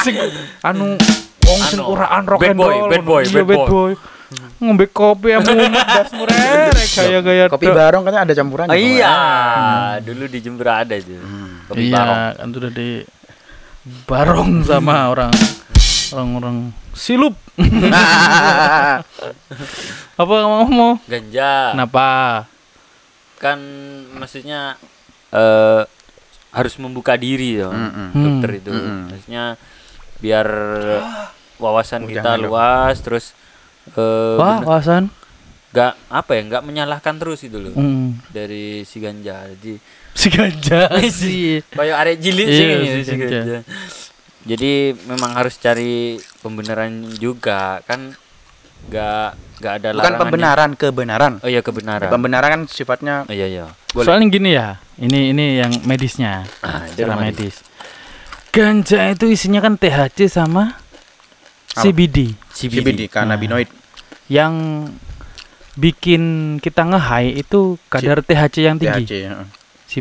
sing 0.00 0.16
anu 0.62 0.96
wong 1.44 1.60
sing 1.62 1.76
Anu, 1.78 1.92
uraan 1.92 2.24
rock 2.24 2.40
bad 2.40 2.50
and 2.50 2.58
boy, 2.58 2.72
roll 2.72 2.88
bad 2.88 3.04
boy, 3.04 3.20
Iya, 3.22 3.44
bad 3.44 3.64
boy. 3.68 3.92
ngombe 4.58 4.84
kopi 4.86 5.28
yang 5.30 5.44
mumet 5.44 5.84
das 5.84 6.08
murek 6.10 6.72
gaya-gaya 6.90 7.44
kopi 7.46 7.64
tok. 7.64 7.76
barong 7.76 8.02
katanya 8.02 8.22
ada 8.24 8.34
campurannya 8.34 8.70
Oh, 8.70 8.74
Bang. 8.74 8.88
iya, 8.90 9.16
dulu 10.02 10.24
di 10.26 10.38
Jember 10.38 10.68
ada 10.74 10.94
itu. 10.94 11.16
Kopi 11.66 11.82
iya 11.82 11.92
barong. 11.94 12.18
kan 12.34 12.48
sudah 12.50 12.70
di 12.70 12.88
barong 14.04 14.50
sama 14.64 14.96
orang 15.06 15.32
orang-orang 16.10 16.56
silup 16.92 17.34
apa 20.14 20.32
kamu 20.34 20.66
mau 20.68 20.92
Ganja. 21.04 21.72
kenapa 21.72 22.08
Kan 23.38 23.58
maksudnya 24.12 24.74
eh 25.30 25.82
harus 26.50 26.74
membuka 26.76 27.14
diri 27.14 27.60
ya. 27.60 27.70
Dokter 28.10 28.50
itu. 28.56 28.70
Mm-mm. 28.72 28.98
Maksudnya 29.08 29.54
biar 30.18 30.48
wawasan 31.56 32.02
Oh, 32.02 32.08
kita 32.08 32.34
luas 32.36 32.98
terus 32.98 33.30
eh 33.88 34.34
wah 34.34 34.58
bener- 34.58 34.66
wawasan 34.66 35.04
nggak 35.68 35.92
apa 36.08 36.30
ya 36.32 36.42
nggak 36.44 36.64
menyalahkan 36.64 37.14
terus 37.14 37.44
itu 37.44 37.60
loh 37.60 37.70
hmm. 37.70 38.32
dari 38.32 38.82
si 38.82 38.98
ganja 38.98 39.44
jadi 39.52 39.76
si 40.10 40.26
ganja 40.28 40.80
sih 41.12 41.60
kayak 41.76 41.96
arek 41.98 42.16
jilid 42.18 42.48
Iya, 42.48 42.56
sih 42.56 42.90
si 42.96 43.02
si 43.04 43.14
ganja. 43.14 43.58
Jadi 44.46 44.94
memang 45.06 45.34
harus 45.34 45.58
cari 45.58 46.18
pembenaran 46.42 47.10
juga 47.18 47.82
kan 47.86 48.14
nggak 48.88 49.28
nggak 49.58 49.72
ada 49.82 49.88
bukan 49.98 50.14
pembenaran 50.22 50.70
kebenaran 50.78 51.32
oh 51.42 51.50
iya 51.50 51.60
kebenaran 51.60 52.10
pembenaran 52.10 52.48
kan 52.54 52.62
sifatnya 52.70 53.26
oh 53.26 53.34
iya 53.34 53.46
iya 53.50 53.66
Boleh. 53.90 54.06
soalnya 54.06 54.26
gini 54.30 54.50
ya 54.54 54.78
ini 55.02 55.34
ini 55.34 55.58
yang 55.58 55.72
medisnya 55.82 56.46
ah, 56.62 56.86
rumah 56.94 57.26
medis 57.26 57.66
ganja 58.54 59.10
itu 59.10 59.26
isinya 59.26 59.58
kan 59.58 59.74
THC 59.74 60.30
sama 60.30 60.78
Apa? 61.74 61.82
CBD 61.82 62.38
CBD, 62.54 62.78
CBD 62.80 63.00
cannabinoid 63.10 63.68
yang 64.30 64.54
bikin 65.78 66.22
kita 66.58 66.82
nge-high 66.82 67.38
itu 67.38 67.78
kadar 67.86 68.20
THC 68.20 68.66
yang 68.66 68.76
tinggi. 68.82 69.06
THC 69.06 69.12
ya. 69.30 69.46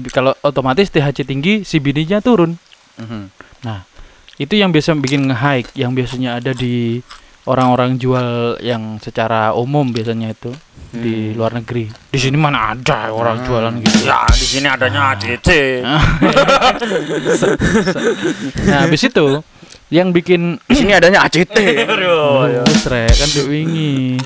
Kalau 0.10 0.34
otomatis 0.42 0.90
THC 0.90 1.24
tinggi, 1.24 1.62
CBD-nya 1.62 2.20
turun. 2.20 2.58
Mhm. 2.98 3.30
Itu 4.38 4.54
yang 4.54 4.70
biasa 4.70 4.94
bikin 4.96 5.26
nge-high, 5.28 5.66
yang 5.74 5.98
biasanya 5.98 6.38
ada 6.38 6.54
di 6.54 7.02
orang-orang 7.48 7.98
jual 7.98 8.60
yang 8.60 9.00
secara 9.00 9.56
umum 9.56 9.90
biasanya 9.90 10.32
itu 10.32 10.52
di 10.88 11.32
Hmm. 11.32 11.36
luar 11.36 11.52
negeri. 11.58 11.90
Di 12.12 12.20
sini 12.20 12.38
mana 12.40 12.72
ada 12.72 13.12
orang 13.12 13.44
jualan 13.44 13.74
gitu. 13.82 14.08
ya 14.08 14.24
di 14.30 14.46
sini 14.46 14.68
adanya 14.70 15.12
ADC 15.12 15.50
Nah, 18.68 18.78
habis 18.88 19.02
itu 19.04 19.44
yang 19.88 20.12
bikin 20.12 20.60
di 20.68 20.76
sini 20.76 20.92
adanya 20.96 21.24
ACT 21.24 21.56
Aduh, 21.92 22.64
kan 22.88 23.30
wingi. 23.48 24.20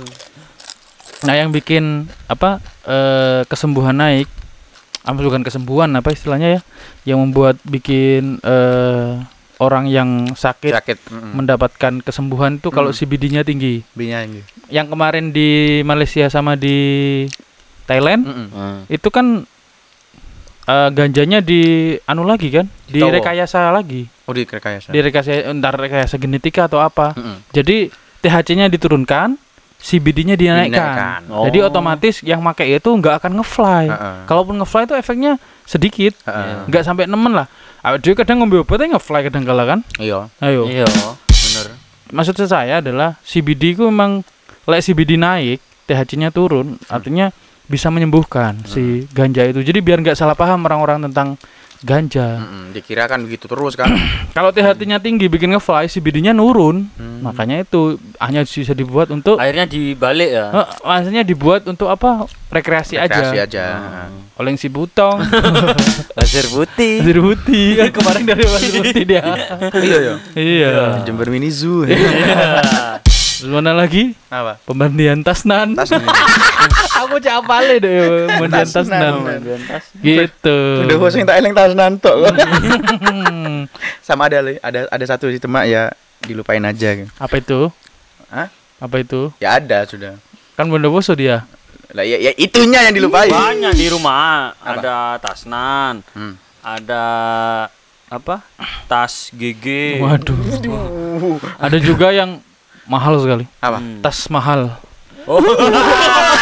Nah, 1.22 1.34
yang 1.38 1.54
bikin 1.54 2.10
apa 2.26 2.58
eh, 2.86 3.42
kesembuhan 3.46 3.94
naik, 3.94 4.26
apa 5.06 5.18
bukan 5.22 5.46
kesembuhan 5.46 5.90
apa 5.94 6.10
istilahnya 6.10 6.58
ya, 6.58 6.62
yang 7.14 7.22
membuat 7.22 7.62
bikin 7.62 8.42
eh, 8.42 9.22
orang 9.62 9.86
yang 9.86 10.34
sakit 10.34 10.74
sakit 10.74 10.98
mm. 11.08 11.38
mendapatkan 11.38 11.94
kesembuhan 12.02 12.58
itu 12.58 12.74
kalau 12.74 12.90
Hmm. 12.90 12.98
CBD-nya 12.98 13.46
tinggi. 13.46 13.86
binya 13.94 14.26
ini 14.26 14.42
Yang 14.68 14.88
kemarin 14.90 15.26
di 15.30 15.50
Malaysia 15.84 16.26
sama 16.28 16.58
di 16.58 16.78
Thailand 17.86 18.22
Mm-mm. 18.24 18.48
Ah. 18.52 18.82
itu 18.88 19.08
kan 19.08 19.46
eh, 20.64 20.90
ganjanya 20.92 21.40
di 21.40 21.62
anu 22.04 22.24
lagi 22.24 22.50
kan, 22.50 22.66
Ditawa. 22.88 23.12
direkayasa 23.12 23.70
lagi, 23.70 24.08
oh 24.24 24.34
di 24.34 24.46
rekayasa 24.46 24.90
direkayasa 24.90 25.50
entar 25.50 25.74
rekayasa 25.76 26.16
genetika 26.16 26.66
atau 26.66 26.80
apa. 26.80 27.14
Mm-mm. 27.14 27.38
Jadi 27.52 27.90
THC-nya 28.22 28.70
diturunkan, 28.70 29.36
CBD-nya 29.78 30.38
dinaikkan. 30.38 30.72
Dinaikkan. 30.72 31.22
Oh. 31.34 31.44
Jadi 31.50 31.60
otomatis 31.60 32.22
yang 32.22 32.40
pakai 32.42 32.78
itu 32.78 32.88
nggak 32.88 33.18
akan 33.18 33.42
ngefly. 33.42 33.86
Heeh. 33.90 34.16
Kalaupun 34.26 34.56
ngefly 34.62 34.86
itu 34.86 34.96
efeknya 34.96 35.32
sedikit, 35.66 36.14
nggak 36.70 36.84
sampai 36.86 37.10
nemen 37.10 37.34
lah. 37.34 37.50
Awak 37.82 37.98
dhewe 38.06 38.14
kadang 38.14 38.46
ngombe 38.46 38.62
obatnya 38.62 38.98
ngefly 38.98 39.22
kadang 39.26 39.44
kala 39.46 39.64
kan. 39.66 39.80
iya 39.98 40.30
Ayo. 40.38 40.70
iya 40.70 40.86
bener 40.86 41.68
Maksud 42.12 42.38
saya 42.44 42.84
adalah 42.84 43.18
CBD 43.26 43.74
itu 43.74 43.88
memang 43.88 44.22
lek 44.68 44.84
CBD 44.84 45.16
naik, 45.16 45.64
THC-nya 45.88 46.30
turun, 46.30 46.76
artinya 46.92 47.32
bisa 47.72 47.88
menyembuhkan 47.88 48.60
si 48.68 49.08
ganja 49.16 49.48
itu. 49.48 49.64
Jadi 49.64 49.80
biar 49.80 50.04
nggak 50.04 50.20
salah 50.20 50.36
paham 50.36 50.68
orang-orang 50.68 51.08
tentang 51.08 51.40
ganja. 51.82 52.40
Mm-mm. 52.40 52.66
dikira 52.72 53.04
kan 53.06 53.20
begitu 53.20 53.46
terus 53.46 53.74
kan 53.74 53.90
Kalau 54.38 54.50
THC-nya 54.50 54.98
tinggi 54.98 55.28
bikin 55.28 55.52
ngefly, 55.52 55.86
CBD-nya 55.86 56.32
nurun. 56.32 56.88
Hmm. 56.94 57.20
Makanya 57.22 57.62
itu 57.62 58.00
hanya 58.16 58.42
bisa 58.42 58.72
dibuat 58.72 59.10
untuk 59.10 59.36
akhirnya 59.36 59.66
dibalik 59.66 60.30
ya 60.32 60.46
Eh, 60.54 60.68
maksudnya 60.82 61.22
dibuat 61.22 61.66
untuk 61.66 61.88
apa? 61.88 62.26
Rekreasi, 62.48 62.96
rekreasi 62.96 63.38
aja. 63.38 63.66
aja 63.66 63.66
Oleng 64.36 64.56
si 64.56 64.68
butong, 64.68 65.22
laser 66.18 66.48
putih 66.50 66.98
pasir 67.00 67.20
putih 67.20 67.68
kan 67.76 67.88
kemarin 67.92 68.24
dari 68.26 68.44
pasir 68.44 68.72
putih 68.74 69.04
dia. 69.04 69.22
iya 69.78 69.98
iya 70.00 70.14
iya. 70.34 70.72
Jember 71.04 71.30
Mini 71.30 71.48
Zoo 71.48 71.86
Terus 71.86 73.46
mana 73.48 73.74
lagi? 73.74 74.14
apa 74.28 74.58
Pembantian 74.66 75.22
tasnan. 75.22 75.74
tas 75.74 75.90
Aku 77.12 77.20
cak 77.20 77.36
apale 77.38 77.76
deh 77.78 78.00
pembantian 78.26 78.64
tasnan. 78.66 78.88
Tasnan. 78.88 79.42
Gitu. 80.00 80.58
udah 80.82 80.96
bos 80.96 81.12
yang 81.12 81.28
tak 81.28 81.38
eleng 81.38 81.52
tas 81.52 81.76
nanto 81.76 82.08
sama 84.02 84.26
ada 84.26 84.40
ada 84.60 84.80
ada 84.88 85.06
satu 85.06 85.28
di 85.28 85.36
temak 85.36 85.68
ya 85.68 85.92
dilupain 86.20 86.62
aja 86.62 87.04
apa 87.14 87.36
itu? 87.36 87.68
Hah? 88.28 88.48
Apa 88.80 88.96
itu? 88.98 89.30
ya 89.38 89.58
ada 89.58 89.84
sudah 89.84 90.16
Kan 90.54 90.68
bondowoso 90.68 91.12
dia. 91.14 91.44
lah 91.92 92.02
ya, 92.02 92.16
ya 92.16 92.32
itunya 92.34 92.80
yang 92.82 92.96
dilupain 92.96 93.28
banyak 93.28 93.74
di 93.74 93.88
rumah 93.88 94.56
Apa? 94.56 94.80
ada 94.80 94.96
tasnan 95.20 96.00
Hmm. 96.16 96.40
ada 96.64 97.04
apa 98.08 98.40
tas 98.88 99.28
GG 99.30 100.00
Waduh. 100.00 100.40
Ada 101.58 101.76
juga 101.78 102.12
yang 102.12 102.40
mahal 102.84 103.20
sekali. 103.20 103.44
apa 103.60 103.78
Hmm. 103.78 104.00
Tas 104.00 104.28
mahal. 104.28 104.80
Oh. 105.24 105.38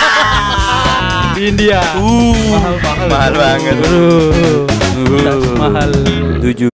Di 1.39 1.56
India. 1.56 1.80
mahal 2.52 2.75
mahal. 2.84 3.08
mahal 3.08 3.32
banget 3.32 3.80
Aduh. 3.80 4.67
Tas 5.23 5.43
mahal. 5.56 5.88
tujuh 6.43 6.67